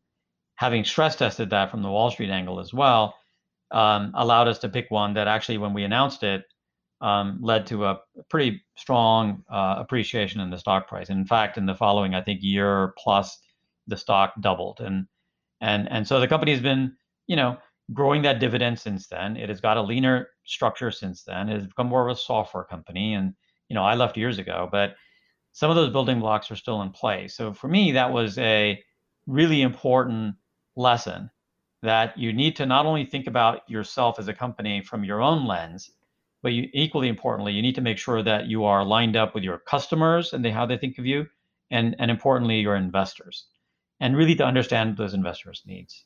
[0.57, 3.15] having stress tested that from the Wall Street angle as well,
[3.71, 6.45] um, allowed us to pick one that actually, when we announced it,
[7.01, 8.01] um, led to a
[8.31, 11.09] pretty strong uh, appreciation in the stock price.
[11.11, 13.39] And in fact, in the following, I think year plus,
[13.87, 14.81] the stock doubled.
[14.81, 15.07] And
[15.61, 16.97] and and so the company has been,
[17.27, 17.59] you know,
[17.93, 19.37] growing that dividend since then.
[19.37, 21.49] It has got a leaner structure since then.
[21.49, 23.15] It has become more of a software company.
[23.15, 23.35] And
[23.69, 24.95] you know, I left years ago, but
[25.53, 27.35] some of those building blocks are still in place.
[27.35, 28.83] So for me, that was a
[29.27, 30.37] really important
[30.77, 31.31] lesson
[31.83, 35.47] that you need to not only think about yourself as a company from your own
[35.47, 35.91] lens
[36.47, 39.43] but you, equally importantly, you need to make sure that you are lined up with
[39.43, 41.27] your customers and they, how they think of you,
[41.73, 43.47] and, and importantly, your investors,
[43.99, 46.05] and really to understand those investors' needs.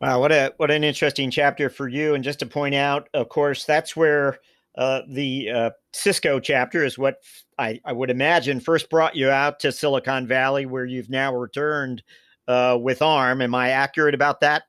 [0.00, 2.14] Wow, what a what an interesting chapter for you.
[2.14, 4.38] And just to point out, of course, that's where
[4.76, 7.16] uh, the uh, Cisco chapter is what
[7.58, 12.02] I, I, would imagine first brought you out to Silicon Valley, where you've now returned
[12.46, 13.40] uh, with ARM.
[13.40, 14.64] Am I accurate about that?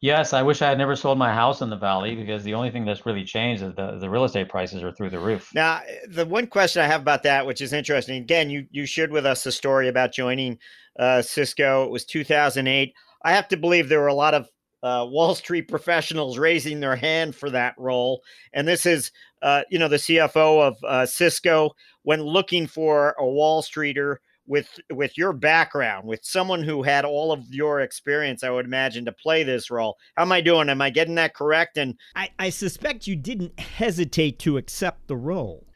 [0.00, 2.70] Yes, I wish I had never sold my house in the valley because the only
[2.70, 5.50] thing that's really changed is the, the real estate prices are through the roof.
[5.54, 9.10] Now, the one question I have about that, which is interesting, again, you you shared
[9.10, 10.58] with us the story about joining
[10.98, 11.84] uh, Cisco.
[11.84, 12.94] It was 2008.
[13.22, 14.48] I have to believe there were a lot of
[14.82, 18.22] uh, Wall Street professionals raising their hand for that role.
[18.52, 19.10] And this is,
[19.42, 24.80] uh, you know, the CFO of uh, Cisco when looking for a Wall Streeter with
[24.90, 29.12] with your background, with someone who had all of your experience, I would imagine to
[29.12, 29.96] play this role.
[30.16, 30.70] How am I doing?
[30.70, 31.76] Am I getting that correct?
[31.76, 35.66] And I, I suspect you didn't hesitate to accept the role.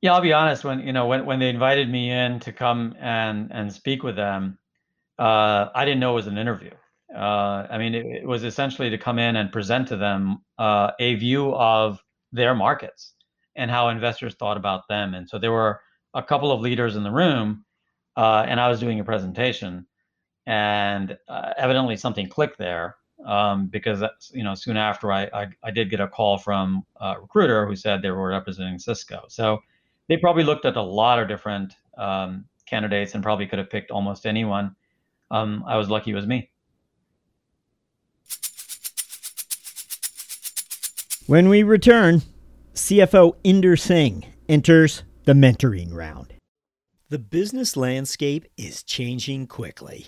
[0.00, 0.64] Yeah, I'll be honest.
[0.64, 4.16] When you know when when they invited me in to come and and speak with
[4.16, 4.58] them,
[5.20, 6.70] uh, I didn't know it was an interview.
[7.14, 10.92] Uh, I mean, it, it, was essentially to come in and present to them uh,
[11.00, 12.02] a view of
[12.32, 13.14] their markets
[13.56, 15.14] and how investors thought about them.
[15.14, 15.80] And so there were
[16.14, 17.64] a couple of leaders in the room
[18.16, 19.86] uh, and I was doing a presentation,
[20.46, 24.02] and uh, evidently something clicked there um, because
[24.32, 27.76] you know soon after I, I, I did get a call from a recruiter who
[27.76, 29.24] said they were representing Cisco.
[29.28, 29.60] So
[30.08, 33.90] they probably looked at a lot of different um, candidates and probably could have picked
[33.90, 34.74] almost anyone.
[35.30, 36.50] Um, I was lucky it was me.
[41.26, 42.22] When we return,
[42.74, 46.34] CFO Inder Singh enters the mentoring round.
[47.08, 50.06] The business landscape is changing quickly.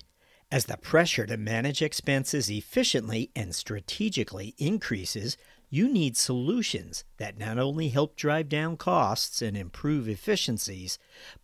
[0.51, 5.37] As the pressure to manage expenses efficiently and strategically increases,
[5.70, 10.99] you need solutions that not only help drive down costs and improve efficiencies,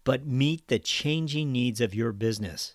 [0.05, 2.74] but meet the changing needs of your business.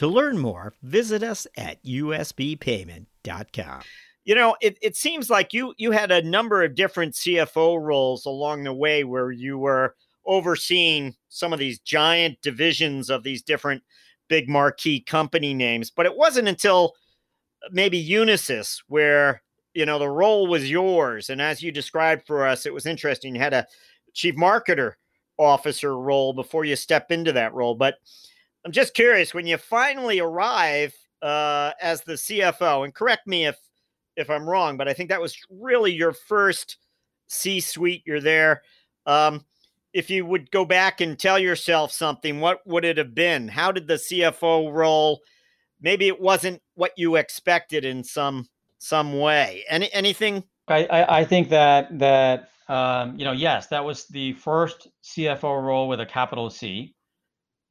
[0.00, 3.82] To learn more, visit us at usbpayment.com.
[4.24, 8.24] You know, it, it seems like you you had a number of different CFO roles
[8.24, 9.94] along the way where you were
[10.24, 13.82] overseeing some of these giant divisions of these different
[14.26, 15.90] big marquee company names.
[15.90, 16.94] But it wasn't until
[17.70, 19.42] maybe Unisys where
[19.74, 21.28] you know the role was yours.
[21.28, 23.34] And as you described for us, it was interesting.
[23.34, 23.66] You had a
[24.14, 24.94] chief marketer
[25.36, 27.74] officer role before you step into that role.
[27.74, 27.96] But
[28.64, 33.56] I'm just curious when you finally arrive uh, as the CFO, and correct me if
[34.16, 36.76] if I'm wrong, but I think that was really your first
[37.28, 38.02] C-suite.
[38.04, 38.62] You're there.
[39.06, 39.44] Um,
[39.92, 43.48] if you would go back and tell yourself something, what would it have been?
[43.48, 45.20] How did the CFO role?
[45.80, 48.46] Maybe it wasn't what you expected in some
[48.78, 49.64] some way.
[49.68, 50.44] Any anything?
[50.68, 55.62] I I, I think that that um, you know yes, that was the first CFO
[55.62, 56.94] role with a capital C.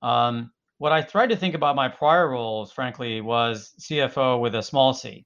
[0.01, 4.63] Um, what I tried to think about my prior roles, frankly, was CFO with a
[4.63, 5.25] small c.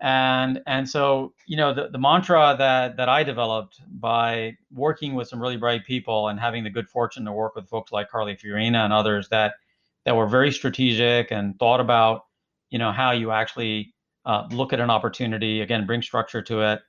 [0.00, 5.28] And and so you know the, the mantra that that I developed by working with
[5.28, 8.34] some really bright people and having the good fortune to work with folks like Carly
[8.34, 9.54] Fiorina and others that
[10.04, 12.22] that were very strategic and thought about
[12.70, 13.94] you know how you actually
[14.24, 16.80] uh, look at an opportunity again bring structure to it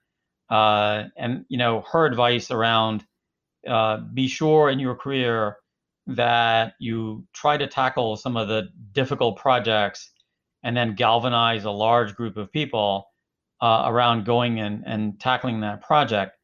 [0.49, 3.03] uh, and you know her advice around
[3.67, 5.57] uh, be sure in your career
[6.07, 10.11] that you try to tackle some of the difficult projects
[10.63, 13.05] and then galvanize a large group of people
[13.61, 16.37] uh, around going and, and tackling that project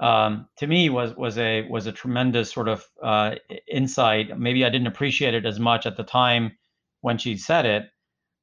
[0.00, 3.36] um, to me was was a was a tremendous sort of uh,
[3.68, 4.38] insight.
[4.38, 6.52] Maybe I didn't appreciate it as much at the time
[7.00, 7.90] when she said it,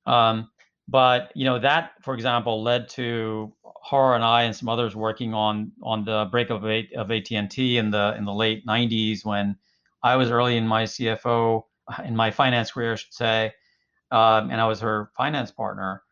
[0.06, 0.50] um,
[0.88, 3.54] but you know that, for example, led to
[3.90, 7.52] her and I and some others working on on the breakup of, of AT and
[7.52, 9.58] T in the in the late '90s when
[10.04, 11.64] I was early in my CFO
[12.06, 13.54] in my finance career, I should say,
[14.12, 16.04] um, and I was her finance partner.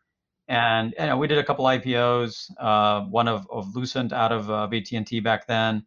[0.48, 4.50] And you know, we did a couple IPOs, uh, one of, of Lucent out of
[4.50, 5.84] uh, AT&T back then.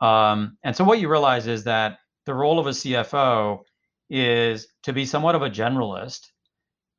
[0.00, 3.60] Um, and so what you realize is that the role of a CFO
[4.08, 6.28] is to be somewhat of a generalist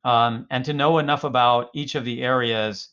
[0.04, 2.90] um, and to know enough about each of the areas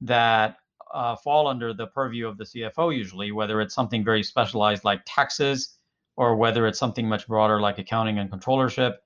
[0.00, 0.56] that
[0.92, 5.02] uh, fall under the purview of the CFO usually, whether it's something very specialized like
[5.06, 5.78] taxes
[6.20, 8.96] or whether it's something much broader like accounting and controllership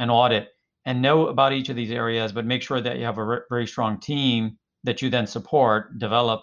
[0.00, 0.48] and audit
[0.84, 3.68] and know about each of these areas but make sure that you have a very
[3.68, 6.42] strong team that you then support, develop,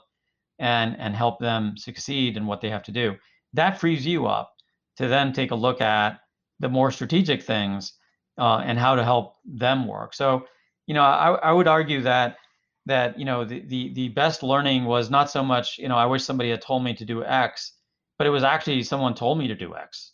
[0.60, 3.16] and and help them succeed in what they have to do.
[3.52, 4.54] That frees you up
[4.98, 6.20] to then take a look at
[6.62, 7.94] the more strategic things
[8.38, 10.14] uh, and how to help them work.
[10.14, 10.46] So,
[10.88, 12.38] you know, I, I would argue that
[12.86, 16.06] that you know the, the the best learning was not so much you know I
[16.06, 17.74] wish somebody had told me to do X,
[18.18, 20.14] but it was actually someone told me to do X,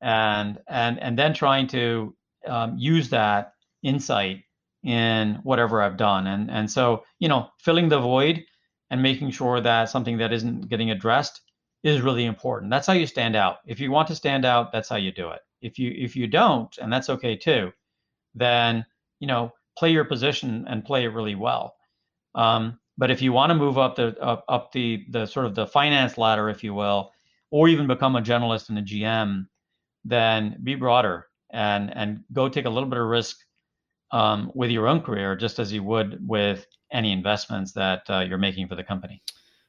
[0.00, 2.14] and and and then trying to
[2.46, 3.52] um, use that
[3.82, 4.42] insight
[4.84, 8.44] in whatever I've done, and and so you know filling the void
[8.90, 11.40] and making sure that something that isn't getting addressed
[11.82, 12.70] is really important.
[12.70, 13.58] That's how you stand out.
[13.66, 15.40] If you want to stand out, that's how you do it.
[15.60, 17.72] If you if you don't, and that's okay too,
[18.34, 18.84] then
[19.20, 21.74] you know play your position and play it really well.
[22.34, 25.54] Um, but if you want to move up the up, up the the sort of
[25.54, 27.10] the finance ladder, if you will,
[27.50, 29.46] or even become a generalist and a GM,
[30.04, 33.38] then be broader and and go take a little bit of risk
[34.12, 38.38] um, with your own career, just as you would with any investments that uh, you're
[38.38, 39.22] making for the company.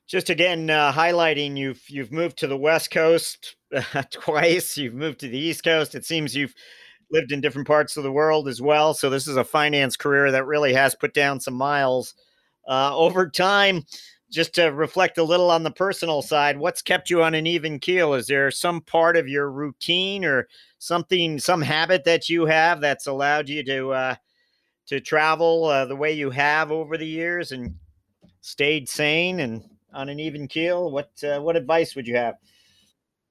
[0.08, 4.78] Just again uh, highlighting you've you've moved to the west coast uh, twice.
[4.78, 5.96] You've moved to the east coast.
[5.96, 6.56] It seems you've
[7.12, 8.94] lived in different parts of the world as well.
[8.94, 12.14] So this is a finance career that really has put down some miles
[12.68, 13.84] uh, over time
[14.30, 17.80] just to reflect a little on the personal side what's kept you on an even
[17.80, 20.48] keel is there some part of your routine or
[20.80, 24.16] something some habit that you have that's allowed you to uh,
[24.88, 27.76] to travel uh, the way you have over the years and
[28.42, 29.64] stayed sane and
[29.94, 30.92] on an even keel?
[30.92, 32.36] What uh, what advice would you have?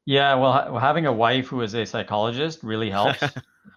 [0.05, 3.25] Yeah, well, having a wife who is a psychologist really helps,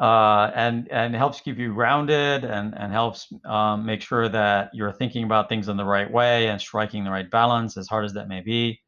[0.00, 4.92] uh, and and helps keep you grounded and and helps um, make sure that you're
[4.92, 8.14] thinking about things in the right way and striking the right balance, as hard as
[8.14, 8.80] that may be.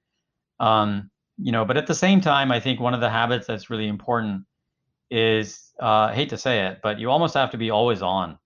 [0.58, 3.70] Um, you know, but at the same time, I think one of the habits that's
[3.70, 4.44] really important
[5.10, 8.38] is uh, I hate to say it, but you almost have to be always on.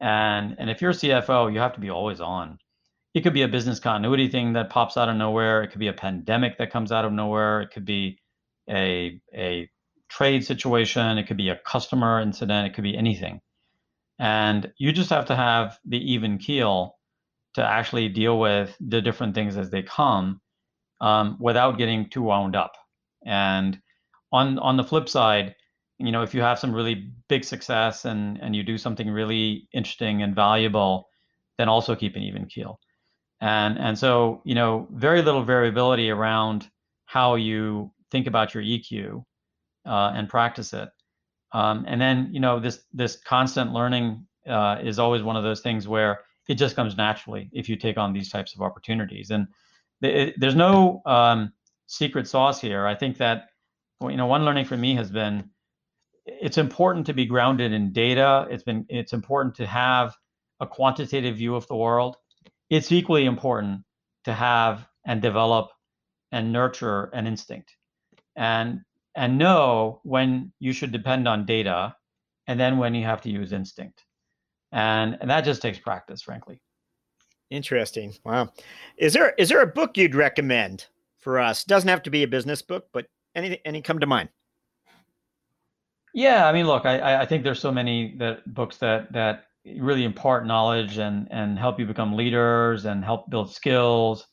[0.00, 2.58] And and if you're a CFO, you have to be always on
[3.14, 5.62] it could be a business continuity thing that pops out of nowhere.
[5.62, 7.62] It could be a pandemic that comes out of nowhere.
[7.62, 8.18] It could be
[8.68, 9.68] a a
[10.08, 11.18] trade situation.
[11.18, 12.66] It could be a customer incident.
[12.66, 13.40] It could be anything.
[14.18, 16.96] And you just have to have the even keel
[17.54, 20.40] to actually deal with the different things as they come
[21.00, 22.72] um, without getting too wound up.
[23.24, 23.80] And
[24.32, 25.54] on on the flip side,
[25.98, 29.68] you know, if you have some really big success and and you do something really
[29.72, 31.08] interesting and valuable,
[31.58, 32.80] then also keep an even keel
[33.40, 36.68] and and so you know very little variability around
[37.06, 39.24] how you think about your EQ
[39.88, 40.88] uh, and practice it.
[41.52, 45.60] Um, and then you know this this constant learning uh, is always one of those
[45.60, 49.30] things where it just comes naturally if you take on these types of opportunities.
[49.30, 49.48] And
[50.02, 51.52] it, there's no um,
[51.86, 52.86] secret sauce here.
[52.86, 53.48] I think that
[54.02, 55.50] you know one learning for me has been
[56.26, 58.46] it's important to be grounded in data.
[58.50, 60.14] It's been it's important to have
[60.60, 62.16] a quantitative view of the world
[62.70, 63.82] it's equally important
[64.24, 65.70] to have and develop
[66.32, 67.74] and nurture an instinct
[68.36, 68.80] and
[69.18, 71.94] and know when you should depend on data
[72.46, 74.04] and then when you have to use instinct.
[74.72, 76.60] And and that just takes practice frankly.
[77.50, 78.14] Interesting.
[78.24, 78.52] Wow.
[78.96, 80.86] Is there is there a book you'd recommend
[81.18, 81.64] for us?
[81.64, 84.28] Doesn't have to be a business book but any any come to mind?
[86.14, 89.44] Yeah i mean look i i think there's so many that books that that
[89.76, 94.26] really impart knowledge and and help you become leaders and help build skills.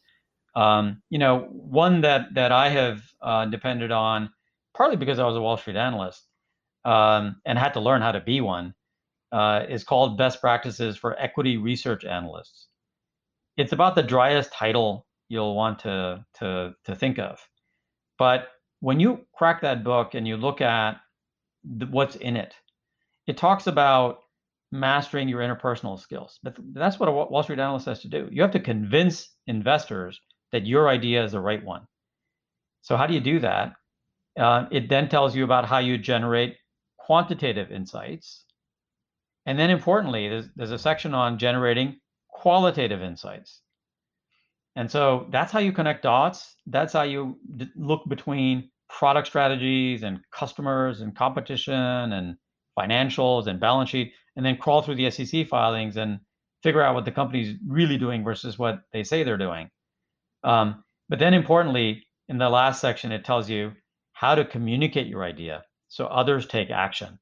[0.56, 4.30] Um, you know, one that that I have uh, depended on
[4.76, 6.28] partly because I was a Wall Street analyst
[6.84, 8.74] um, and had to learn how to be one
[9.32, 12.68] uh, is called Best Practices for Equity Research Analysts.
[13.58, 17.40] It's about the driest title you'll want to to to think of,
[18.20, 18.50] but
[18.82, 20.98] when you crack that book and you look at
[21.90, 22.54] what's in it,
[23.26, 24.20] it talks about
[24.72, 26.40] mastering your interpersonal skills.
[26.44, 28.28] But that's what a Wall Street analyst has to do.
[28.32, 30.20] You have to convince investors
[30.52, 31.88] that your idea is the right one.
[32.82, 33.74] So how do you do that?
[34.38, 36.58] Uh, it then tells you about how you generate
[36.98, 38.44] quantitative insights.
[39.46, 43.62] And then importantly, there's, there's a section on generating qualitative insights.
[44.76, 46.56] And so that's how you connect dots.
[46.66, 47.40] That's how you
[47.76, 52.36] look between product strategies and customers and competition and
[52.78, 56.20] financials and balance sheet and then crawl through the SEC filings and
[56.62, 59.70] figure out what the company's really doing versus what they say they're doing.
[60.44, 63.74] Um, but then importantly, in the last section, it tells you
[64.16, 67.20] how to communicate your idea so others take action.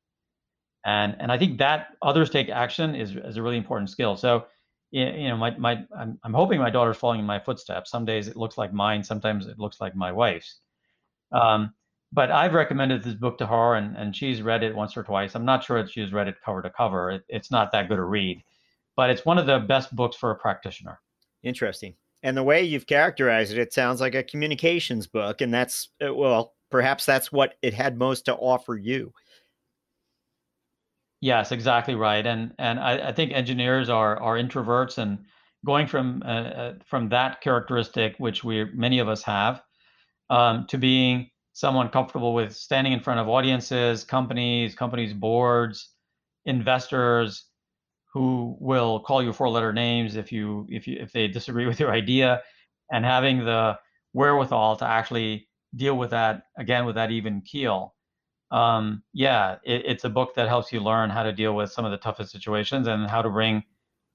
[0.86, 4.16] And and I think that others take action is, is a really important skill.
[4.16, 4.46] So
[4.92, 7.90] you know, my my I'm, I'm hoping my daughter's following in my footsteps.
[7.90, 10.60] Some days it looks like mine, sometimes it looks like my wife's.
[11.32, 11.74] Um,
[12.12, 15.34] but I've recommended this book to her, and, and she's read it once or twice.
[15.34, 17.10] I'm not sure if she's read it cover to cover.
[17.10, 18.44] It, it's not that good a read,
[18.96, 21.00] but it's one of the best books for a practitioner.
[21.42, 21.96] Interesting.
[22.22, 26.14] And the way you've characterized it, it sounds like a communications book, and that's uh,
[26.14, 29.14] well, perhaps that's what it had most to offer you.
[31.22, 32.26] Yes, exactly right.
[32.26, 35.20] And and I, I think engineers are are introverts, and
[35.64, 39.62] going from uh, uh, from that characteristic, which we many of us have,
[40.32, 45.92] um, to being someone comfortable with standing in front of audiences, companies, companies boards,
[46.46, 47.46] investors,
[48.16, 51.80] who will call you four letter names if you if you if they disagree with
[51.80, 52.42] your idea
[52.92, 53.78] and having the
[54.14, 57.96] wherewithal to actually deal with that again with that even keel
[58.52, 61.86] um, yeah it, it's a book that helps you learn how to deal with some
[61.86, 63.64] of the toughest situations and how to bring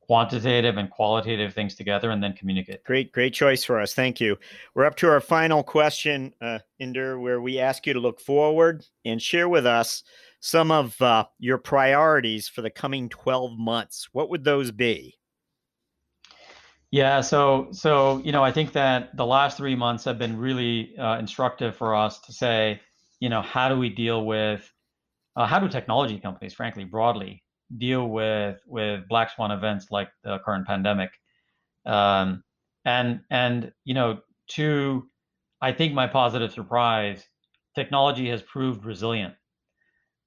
[0.01, 4.39] quantitative and qualitative things together and then communicate great great choice for us thank you
[4.75, 8.87] we're up to our final question uh, inder where we ask you to look forward
[9.05, 10.03] and share with us
[10.41, 14.09] some of uh, your priorities for the coming 12 months.
[14.13, 15.18] What would those be?
[16.91, 20.97] Yeah, so so you know, I think that the last three months have been really
[20.97, 22.81] uh, instructive for us to say,
[23.21, 24.73] you know, how do we deal with,
[25.37, 27.45] uh, how do technology companies, frankly, broadly,
[27.79, 31.11] deal with with black swan events like the current pandemic,
[31.87, 32.45] um,
[32.85, 34.21] and and you know,
[34.51, 35.09] to,
[35.63, 37.27] I think my positive surprise,
[37.75, 39.35] technology has proved resilient.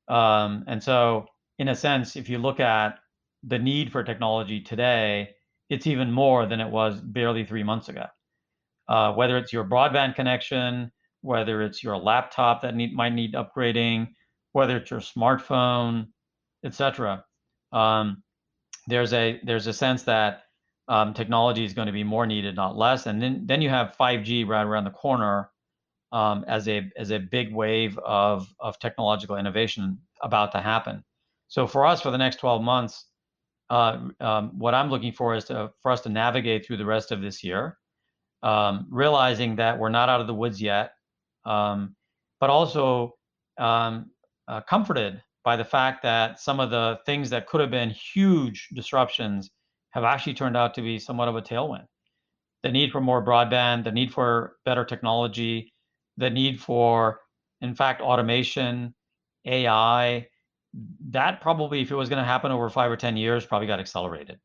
[0.07, 1.27] Um, and so,
[1.59, 2.99] in a sense, if you look at
[3.43, 5.31] the need for technology today,
[5.71, 8.05] it's even more than it was barely three months ago.
[8.89, 10.91] Uh, whether it's your broadband connection,
[11.21, 14.09] whether it's your laptop that need, might need upgrading,
[14.51, 16.07] whether it's your smartphone,
[16.65, 17.23] etc.
[17.71, 18.21] Um,
[18.87, 20.43] there's a there's a sense that
[20.89, 23.05] um, technology is going to be more needed, not less.
[23.05, 25.51] And then then you have 5G right around the corner,
[26.11, 31.01] um, as a as a big wave of of technological innovation about to happen.
[31.47, 33.05] So for us, for the next 12 months,
[33.71, 37.21] um, what I'm looking for is to, for us to navigate through the rest of
[37.21, 37.77] this year,
[38.43, 40.91] um, realizing that we're not out of the woods yet,
[41.45, 41.95] um,
[42.39, 43.15] but also
[43.57, 44.11] um,
[44.47, 48.67] uh, comforted by the fact that some of the things that could have been huge
[48.73, 49.49] disruptions
[49.91, 51.85] have actually turned out to be somewhat of a tailwind.
[52.63, 55.73] The need for more broadband, the need for better technology,
[56.17, 57.21] the need for,
[57.61, 58.93] in fact, automation,
[59.45, 60.27] AI,
[61.09, 63.79] that probably, if it was going to happen over five or 10 years, probably got
[63.79, 64.39] accelerated.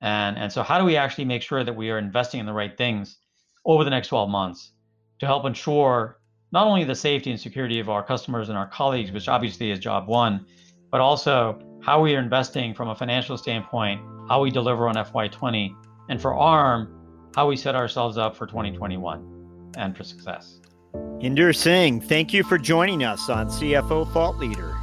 [0.00, 2.52] And, and so, how do we actually make sure that we are investing in the
[2.52, 3.18] right things
[3.64, 4.72] over the next 12 months
[5.20, 6.18] to help ensure
[6.52, 9.78] not only the safety and security of our customers and our colleagues, which obviously is
[9.78, 10.46] job one,
[10.90, 15.74] but also how we are investing from a financial standpoint, how we deliver on FY20,
[16.08, 20.60] and for ARM, how we set ourselves up for 2021 and for success.
[20.94, 24.76] Inder Singh, thank you for joining us on CFO Thought Leader.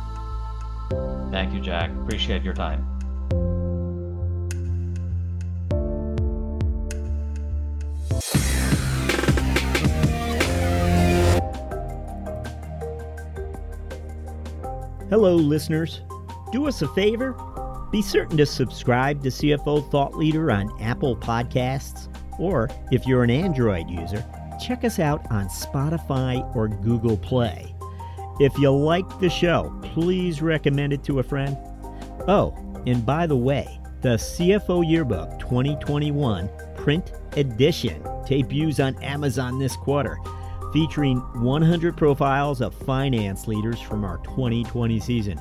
[1.34, 1.90] Thank you, Jack.
[1.90, 2.86] Appreciate your time.
[15.10, 16.02] Hello, listeners.
[16.52, 17.36] Do us a favor.
[17.92, 23.32] Be certain to subscribe to CFO Thought Leader on Apple Podcasts, or if you're an
[23.32, 24.24] Android user,
[24.62, 27.73] check us out on Spotify or Google Play.
[28.40, 31.56] If you like the show, please recommend it to a friend.
[32.28, 32.56] Oh,
[32.88, 40.18] and by the way, the CFO Yearbook 2021 print edition debuts on Amazon this quarter,
[40.74, 45.40] featuring 100 profiles of finance leaders from our 2020 season.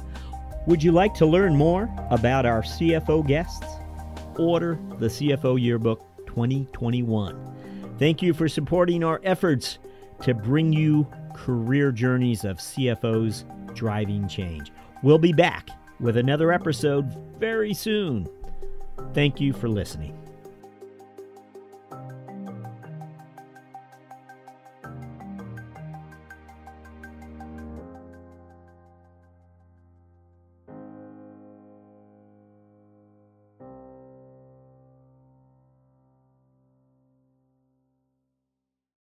[0.66, 3.66] Would you like to learn more about our CFO guests?
[4.38, 7.96] Order the CFO Yearbook 2021.
[7.98, 9.78] Thank you for supporting our efforts
[10.22, 14.72] to bring you career journeys of CFOs driving change.
[15.02, 15.70] We'll be back
[16.00, 18.28] with another episode very soon.
[19.14, 20.21] Thank you for listening.